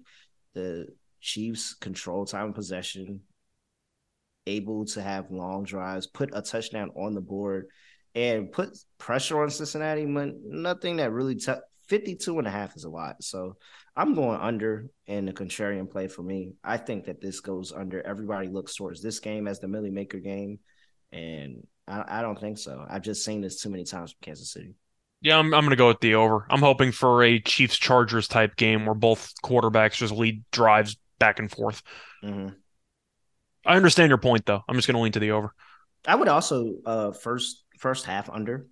[0.55, 0.87] the
[1.21, 3.21] Chiefs control time possession,
[4.49, 7.67] able to have long drives, put a touchdown on the board,
[8.15, 10.07] and put pressure on Cincinnati.
[10.07, 11.53] But nothing that really t-
[11.89, 13.23] 52 and a half is a lot.
[13.23, 13.57] So
[13.97, 16.53] I'm going under in the contrarian play for me.
[16.63, 18.05] I think that this goes under.
[18.07, 20.59] Everybody looks towards this game as the Milly Maker game.
[21.13, 22.85] And I, I don't think so.
[22.89, 24.75] I've just seen this too many times from Kansas City.
[25.21, 26.47] Yeah, I'm I'm gonna go with the over.
[26.49, 31.41] I'm hoping for a Chiefs Chargers type game where both quarterbacks just lead drives back
[31.41, 31.83] and forth.
[32.23, 32.55] Mm-hmm.
[33.69, 34.63] I understand your point though.
[34.67, 35.55] I'm just gonna lean to the over.
[36.07, 38.67] I would also uh first first half under.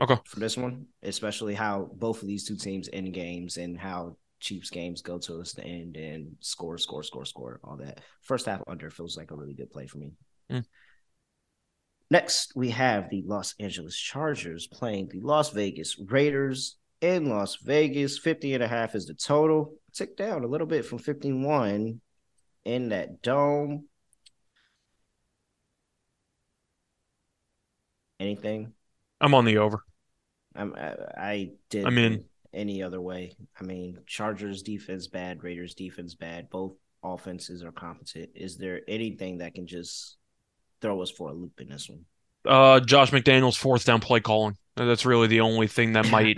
[0.00, 0.18] Okay.
[0.26, 4.68] For this one, especially how both of these two teams end games and how Chiefs
[4.68, 8.00] games go to us the end and score, score, score, score, all that.
[8.20, 10.12] First half under feels like a really good play for me.
[10.50, 10.64] Mm.
[12.10, 18.18] Next, we have the Los Angeles Chargers playing the Las Vegas Raiders in Las Vegas.
[18.18, 19.74] 50 and a half is the total.
[19.94, 22.00] Tick down a little bit from 51
[22.64, 23.86] in that dome.
[28.20, 28.72] Anything?
[29.20, 29.84] I'm on the over.
[30.54, 31.86] I'm, I, I did.
[31.86, 33.36] I mean- any other way.
[33.60, 36.48] I mean, Chargers defense bad, Raiders defense bad.
[36.50, 38.30] Both offenses are competent.
[38.34, 40.16] Is there anything that can just
[40.80, 42.04] throw us for a loop in this one?
[42.46, 44.56] Uh, Josh McDaniels fourth down play calling.
[44.76, 46.36] That's really the only thing that might,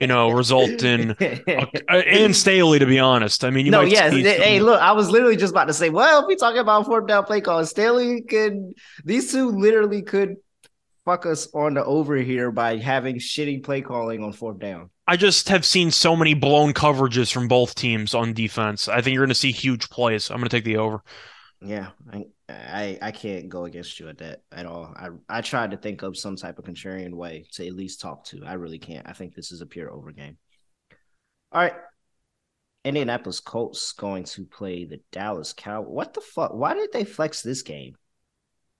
[0.00, 2.78] you know, result in uh, and Staley.
[2.78, 4.12] To be honest, I mean, you no, yes.
[4.12, 7.06] Hey, look, I was literally just about to say, well, if we talking about fourth
[7.06, 8.72] down play call, Staley could
[9.04, 10.36] these two literally could
[11.04, 14.90] fuck us on the over here by having shitty play calling on fourth down.
[15.06, 18.88] I just have seen so many blown coverages from both teams on defense.
[18.88, 20.30] I think you're going to see huge plays.
[20.30, 21.02] I'm going to take the over.
[21.60, 24.92] Yeah, I, I I can't go against you at that at all.
[24.96, 28.24] I I tried to think of some type of contrarian way to at least talk
[28.26, 28.44] to.
[28.44, 29.08] I really can't.
[29.08, 30.36] I think this is a pure over game.
[31.52, 31.74] All right.
[32.84, 35.80] Indianapolis Colts going to play the Dallas Cow.
[35.80, 36.52] What the fuck?
[36.52, 37.96] Why did they flex this game?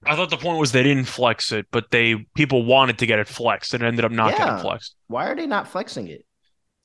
[0.07, 3.19] I thought the point was they didn't flex it, but they people wanted to get
[3.19, 4.39] it flexed and it ended up not Yeah.
[4.47, 4.95] getting flexed.
[5.09, 6.25] Why are they not flexing it?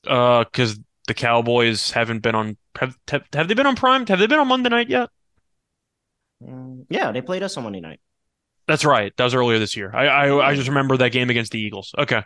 [0.06, 2.56] Uh, because the Cowboys haven't been on.
[2.78, 4.06] Have, have have they been on Prime?
[4.06, 5.08] Have they been on Monday night yet?
[6.42, 8.00] Mm, yeah, they played us on Monday night.
[8.66, 9.12] That's right.
[9.16, 9.90] That was earlier this year.
[9.94, 11.92] I I, I just remember that game against the Eagles.
[11.98, 12.22] Okay.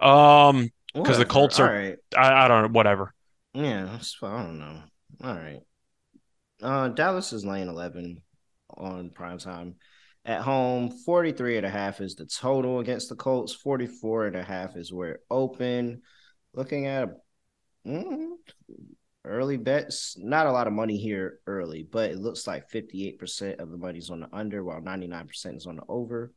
[0.00, 1.96] Um, because the Colts are- right.
[2.16, 2.68] I I don't know.
[2.76, 3.14] Whatever.
[3.54, 4.82] Yeah, I don't know.
[5.22, 5.60] All right.
[6.62, 8.20] Uh Dallas is laying 11
[8.76, 9.76] on prime time.
[10.26, 13.52] At home, 43 and a half is the total against the Colts.
[13.52, 16.00] 44 and a half is where it open.
[16.54, 17.10] Looking at
[17.86, 18.30] mm,
[19.24, 23.70] early bets, not a lot of money here early, but it looks like 58% of
[23.70, 26.32] the money's on the under while 99% is on the over.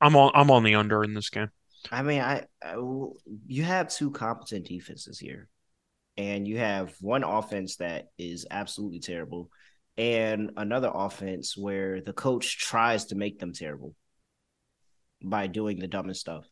[0.00, 1.50] I'm on I'm on the under in this game.
[1.90, 5.48] I mean, I, I you have two competent defenses here,
[6.16, 9.50] and you have one offense that is absolutely terrible,
[9.96, 13.94] and another offense where the coach tries to make them terrible
[15.22, 16.46] by doing the dumbest stuff.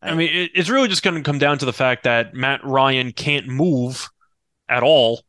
[0.00, 2.64] I mean, it, it's really just going to come down to the fact that Matt
[2.64, 4.08] Ryan can't move
[4.68, 5.22] at all.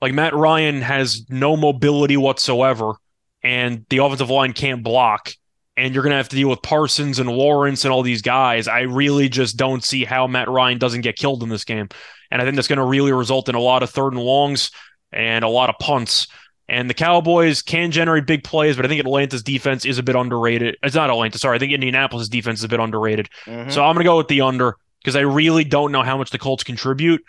[0.00, 2.94] Like Matt Ryan has no mobility whatsoever,
[3.42, 5.32] and the offensive line can't block.
[5.78, 8.66] And you're going to have to deal with Parsons and Lawrence and all these guys.
[8.66, 11.88] I really just don't see how Matt Ryan doesn't get killed in this game.
[12.32, 14.72] And I think that's going to really result in a lot of third and longs
[15.12, 16.26] and a lot of punts.
[16.68, 20.16] And the Cowboys can generate big plays, but I think Atlanta's defense is a bit
[20.16, 20.76] underrated.
[20.82, 21.56] It's not Atlanta, sorry.
[21.56, 23.28] I think Indianapolis' defense is a bit underrated.
[23.46, 23.72] Mhm.
[23.72, 26.30] So I'm going to go with the under because I really don't know how much
[26.30, 27.22] the Colts contribute.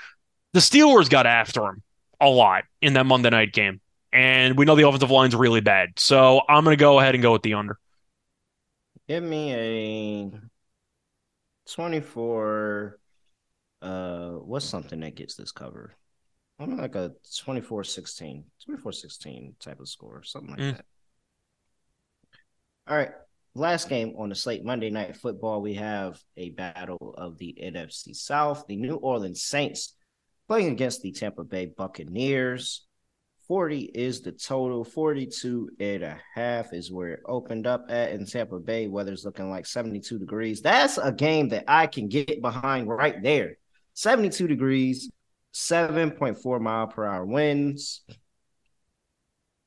[0.53, 1.83] The Steelers got after him
[2.19, 3.79] a lot in that Monday night game.
[4.11, 5.89] And we know the offensive line's really bad.
[5.97, 7.77] So I'm going to go ahead and go with the under.
[9.09, 10.31] Give me a
[11.73, 12.99] twenty-four.
[13.81, 15.93] Uh, what's something that gets this cover?
[16.59, 17.13] I'm like a
[17.45, 20.75] 24-16, 24-16 type of score, something like Mm.
[20.75, 20.85] that.
[22.87, 23.11] All right.
[23.55, 28.13] Last game on the slate Monday Night Football, we have a battle of the NFC
[28.13, 28.65] South.
[28.67, 29.95] The New Orleans Saints
[30.49, 32.85] playing against the Tampa Bay Buccaneers.
[33.49, 34.83] 40 is the total.
[34.83, 38.87] 42 and a half is where it opened up at in Tampa Bay.
[38.87, 40.61] Weather's looking like 72 degrees.
[40.61, 43.57] That's a game that I can get behind right there.
[43.95, 45.09] 72 degrees,
[45.55, 48.03] 7.4 mile per hour winds.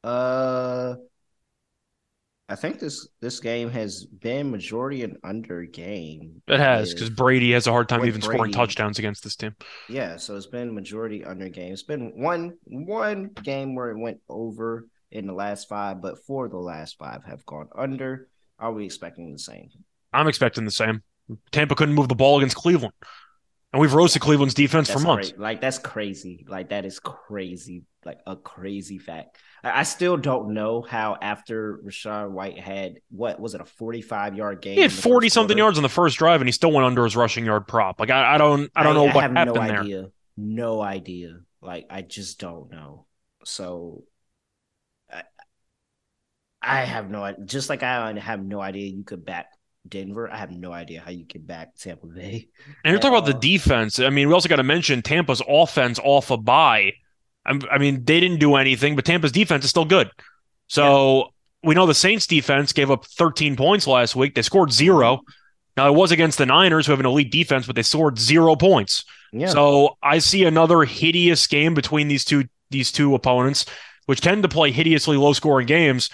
[0.05, 0.95] Uh
[2.53, 6.42] I think this this game has been majority an under game.
[6.46, 9.57] It has because Brady has a hard time even scoring touchdowns against this team.
[9.88, 11.72] Yeah, so it's been majority under game.
[11.72, 16.44] It's been one one game where it went over in the last five, but four
[16.44, 18.28] of the last five have gone under.
[18.59, 19.70] Are we expecting the same?
[20.12, 21.03] I'm expecting the same.
[21.53, 22.92] Tampa couldn't move the ball against Cleveland,
[23.72, 25.32] and we've roasted Cleveland's defense That's for months.
[25.32, 26.44] cra- like that's crazy.
[26.46, 27.84] Like that is crazy.
[28.05, 29.38] Like a crazy fact.
[29.63, 34.35] I, I still don't know how after Rachaad White had what was it a 45
[34.37, 34.77] yard game?
[34.77, 37.17] He had forty something yards on the first drive, and he still went under his
[37.17, 38.01] rushing yard prop.
[38.01, 39.81] Like I, I don't, I don't know I what have happened no there.
[39.81, 40.11] idea.
[40.37, 41.41] No idea.
[41.61, 43.07] Like I just don't know.
[43.45, 44.05] So
[45.11, 45.23] I,
[46.61, 47.45] I have no idea.
[47.45, 49.47] Just like I have no idea you could back
[49.89, 50.31] Denver.
[50.31, 52.49] I have no idea how you could back Tampa Bay.
[52.85, 53.99] And you're talking about the defense.
[53.99, 56.93] I mean, we also got to mention Tampa's offense off a bye.
[57.47, 60.11] I'm- I mean, they didn't do anything, but Tampa's defense is still good.
[60.68, 61.32] So
[61.62, 64.34] we know the Saints defense gave up 13 points last week.
[64.34, 65.20] They scored zero.
[65.76, 68.57] Now it was against the Niners, who have an elite defense, but they scored zero
[68.57, 69.05] points.
[69.32, 69.49] Yeah.
[69.49, 73.66] So I see another hideous game between these two these two opponents,
[74.07, 76.09] which tend to play hideously low scoring games.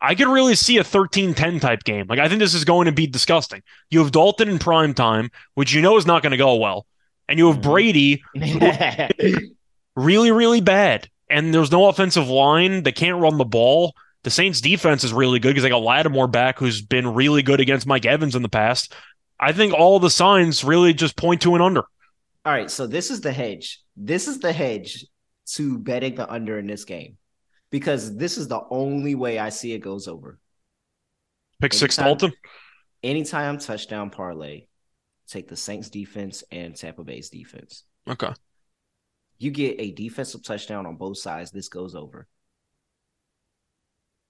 [0.00, 2.06] I could really see a 13-10 type game.
[2.08, 3.62] Like I think this is going to be disgusting.
[3.90, 6.86] You have Dalton in prime time, which you know is not going to go well.
[7.28, 7.62] And you have Mhm.
[7.62, 8.22] Brady
[9.98, 11.08] really, really bad.
[11.30, 12.82] And there's no offensive line.
[12.82, 13.94] They can't run the ball.
[14.24, 17.60] The Saints defense is really good because they got Lattimore back, who's been really good
[17.60, 18.94] against Mike Evans in the past.
[19.38, 21.84] I think all the signs really just point to an under.
[22.44, 23.80] All right, so this is the hedge.
[23.96, 25.04] This is the hedge
[25.52, 27.16] to betting the under in this game.
[27.70, 30.38] Because this is the only way I see it goes over.
[31.60, 32.32] Pick six Dalton.
[33.02, 34.66] Anytime touchdown parlay,
[35.28, 37.84] take the Saints defense and Tampa Bay's defense.
[38.08, 38.32] Okay.
[39.38, 41.50] You get a defensive touchdown on both sides.
[41.50, 42.26] This goes over.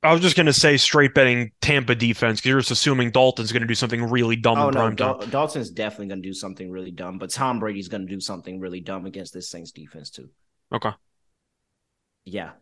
[0.02, 3.50] I was just going to say straight betting Tampa defense because you're just assuming Dalton's
[3.50, 5.18] going to do something really dumb Oh in no, prime time.
[5.18, 8.20] Dal- Dalton's definitely going to do something really dumb, but Tom Brady's going to do
[8.20, 10.30] something really dumb against this Saints defense too.
[10.72, 10.90] Okay.
[12.24, 12.52] Yeah,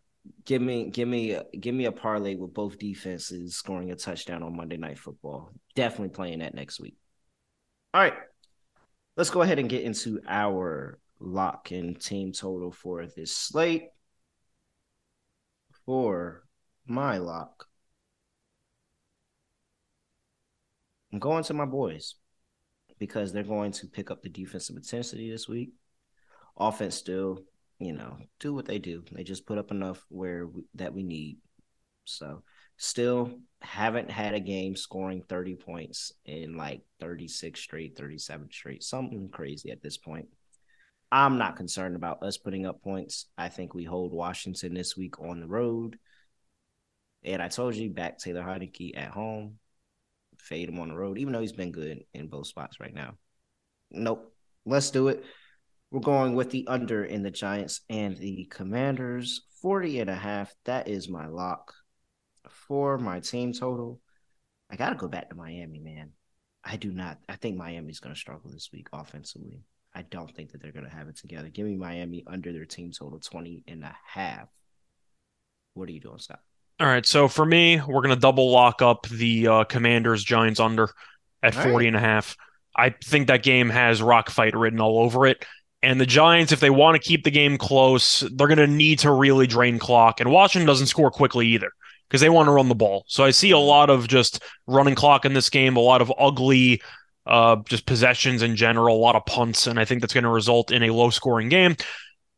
[0.45, 4.57] give me, give me, give me a parlay with both defenses scoring a touchdown on
[4.57, 5.53] Monday Night Football.
[5.75, 6.97] Definitely playing that next week.
[7.93, 8.15] All right,
[9.17, 13.89] let's go ahead and get into our lock and team total for this slate.
[15.85, 16.43] For
[16.87, 17.67] my lock,
[21.13, 22.17] I'm going to my boys
[22.99, 25.71] because they're going to pick up the defensive intensity this week.
[26.57, 27.45] Offense still,
[27.79, 29.05] you know, do what they do.
[29.13, 31.39] They just put up enough where we, that we need.
[32.05, 32.43] So,
[32.77, 39.29] still haven't had a game scoring 30 points in like 36 straight, 37 straight, something
[39.29, 40.27] crazy at this point.
[41.17, 43.25] I'm not concerned about us putting up points.
[43.39, 45.99] I think we hold Washington this week on the road.
[47.25, 49.55] And I told you, back Taylor Heinicke at home,
[50.39, 53.15] fade him on the road, even though he's been good in both spots right now.
[53.91, 54.31] Nope.
[54.67, 55.25] Let's do it.
[55.91, 60.55] We're going with the under in the Giants and the Commanders, 40 and a half.
[60.67, 61.73] That is my lock
[62.51, 64.03] for my team total.
[64.69, 66.11] I got to go back to Miami, man.
[66.63, 67.21] I do not.
[67.27, 69.63] I think Miami's going to struggle this week offensively.
[69.97, 71.49] I don't think that they're going to have it together.
[71.49, 74.47] Give me Miami under their team total, 20 and a half.
[75.73, 76.41] What are you doing, Scott?
[76.79, 77.07] All right.
[77.07, 80.91] So for me, we're going to double lock up the uh, Commanders Giants under
[81.43, 81.87] at All 40 right.
[81.87, 82.37] and a half.
[82.77, 85.47] I think that game has rock fight written all over it.
[85.83, 88.99] And the Giants, if they want to keep the game close, they're going to need
[88.99, 90.21] to really drain clock.
[90.21, 91.71] And Washington doesn't score quickly either
[92.07, 93.05] because they want to run the ball.
[93.09, 96.13] So I see a lot of just running clock in this game, a lot of
[96.19, 96.83] ugly,
[97.27, 99.67] uh, just possessions in general, a lot of punts.
[99.67, 101.77] And I think that's going to result in a low scoring game.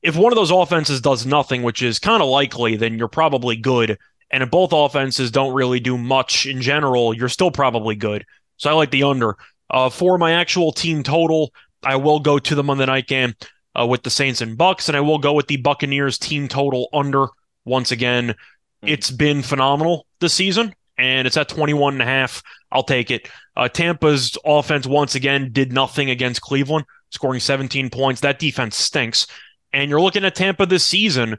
[0.03, 3.57] If one of those offenses does nothing, which is kind of likely, then you're probably
[3.57, 3.99] good.
[4.31, 8.25] And if both offenses don't really do much in general, you're still probably good.
[8.57, 9.37] So I like the under.
[9.71, 13.35] Uh, for my actual team total, I will go to the Monday night game
[13.79, 16.89] uh, with the Saints and Bucks, and I will go with the Buccaneers team total
[16.93, 17.27] under
[17.65, 18.35] once again.
[18.83, 22.43] It's been phenomenal this season, and it's at 21 and a half.
[22.71, 23.29] I'll take it.
[23.57, 28.21] Uh, Tampa's offense once again did nothing against Cleveland, scoring 17 points.
[28.21, 29.27] That defense stinks.
[29.73, 31.37] And you're looking at Tampa this season,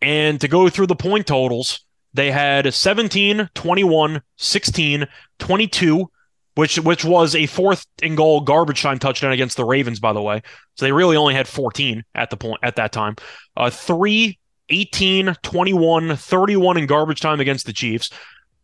[0.00, 1.84] and to go through the point totals,
[2.14, 5.06] they had 17, 21, 16,
[5.38, 6.10] 22,
[6.54, 10.20] which which was a fourth and goal garbage time touchdown against the Ravens, by the
[10.20, 10.42] way.
[10.76, 13.16] So they really only had 14 at the point at that time.
[13.56, 14.38] Uh, 3,
[14.68, 18.10] 18, 21, 31 in garbage time against the Chiefs,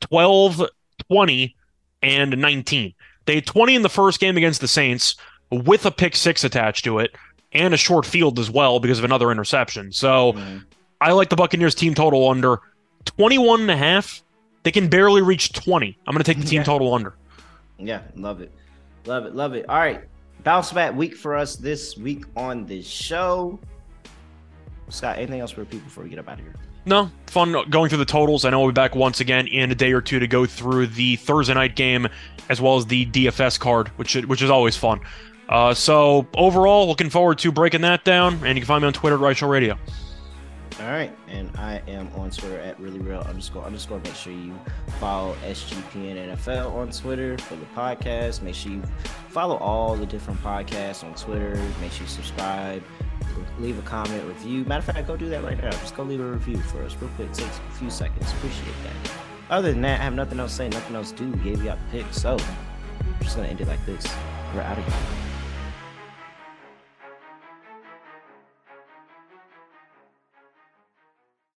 [0.00, 0.62] 12,
[1.10, 1.56] 20,
[2.02, 2.94] and 19.
[3.26, 5.16] They had 20 in the first game against the Saints
[5.50, 7.14] with a pick six attached to it
[7.52, 9.92] and a short field as well because of another interception.
[9.92, 10.58] So Mm-hmm.
[11.00, 12.58] I like the Buccaneers team total under
[13.04, 14.20] 21 and a half.
[14.64, 15.96] They can barely reach 20.
[16.06, 16.64] I'm going to take the team Yeah.
[16.64, 17.14] total under.
[17.78, 18.52] Yeah, love it.
[19.06, 19.34] Love it.
[19.36, 19.68] Love it.
[19.68, 20.02] All right.
[20.42, 23.58] Bounce back week for us this week on this show.
[24.88, 26.54] Scott, anything else for people before we get up out of here?
[26.84, 28.44] No, fun going through the totals.
[28.44, 30.88] I know we'll be back once again in a day or two to go through
[30.88, 32.08] the Thursday night game
[32.48, 35.00] as well as the DFS card, which which is always fun.
[35.48, 38.34] Uh, so overall, looking forward to breaking that down.
[38.44, 39.78] And you can find me on Twitter at Reichel Radio.
[40.80, 43.98] All right, and I am on Twitter at really real underscore underscore.
[43.98, 44.56] Make sure you
[45.00, 48.42] follow SGPN NFL on Twitter for the podcast.
[48.42, 48.82] Make sure you
[49.28, 51.56] follow all the different podcasts on Twitter.
[51.80, 52.84] Make sure you subscribe,
[53.58, 54.64] leave a comment, review.
[54.64, 55.70] Matter of fact, go do that right now.
[55.70, 57.28] Just go leave a review for us, real quick.
[57.28, 58.30] It takes a few seconds.
[58.32, 59.12] Appreciate that.
[59.50, 60.68] Other than that, I have nothing else to say.
[60.68, 61.30] Nothing else to do.
[61.30, 64.06] We gave you out the pick, so I'm just gonna end it like this.
[64.54, 65.27] We're out of here.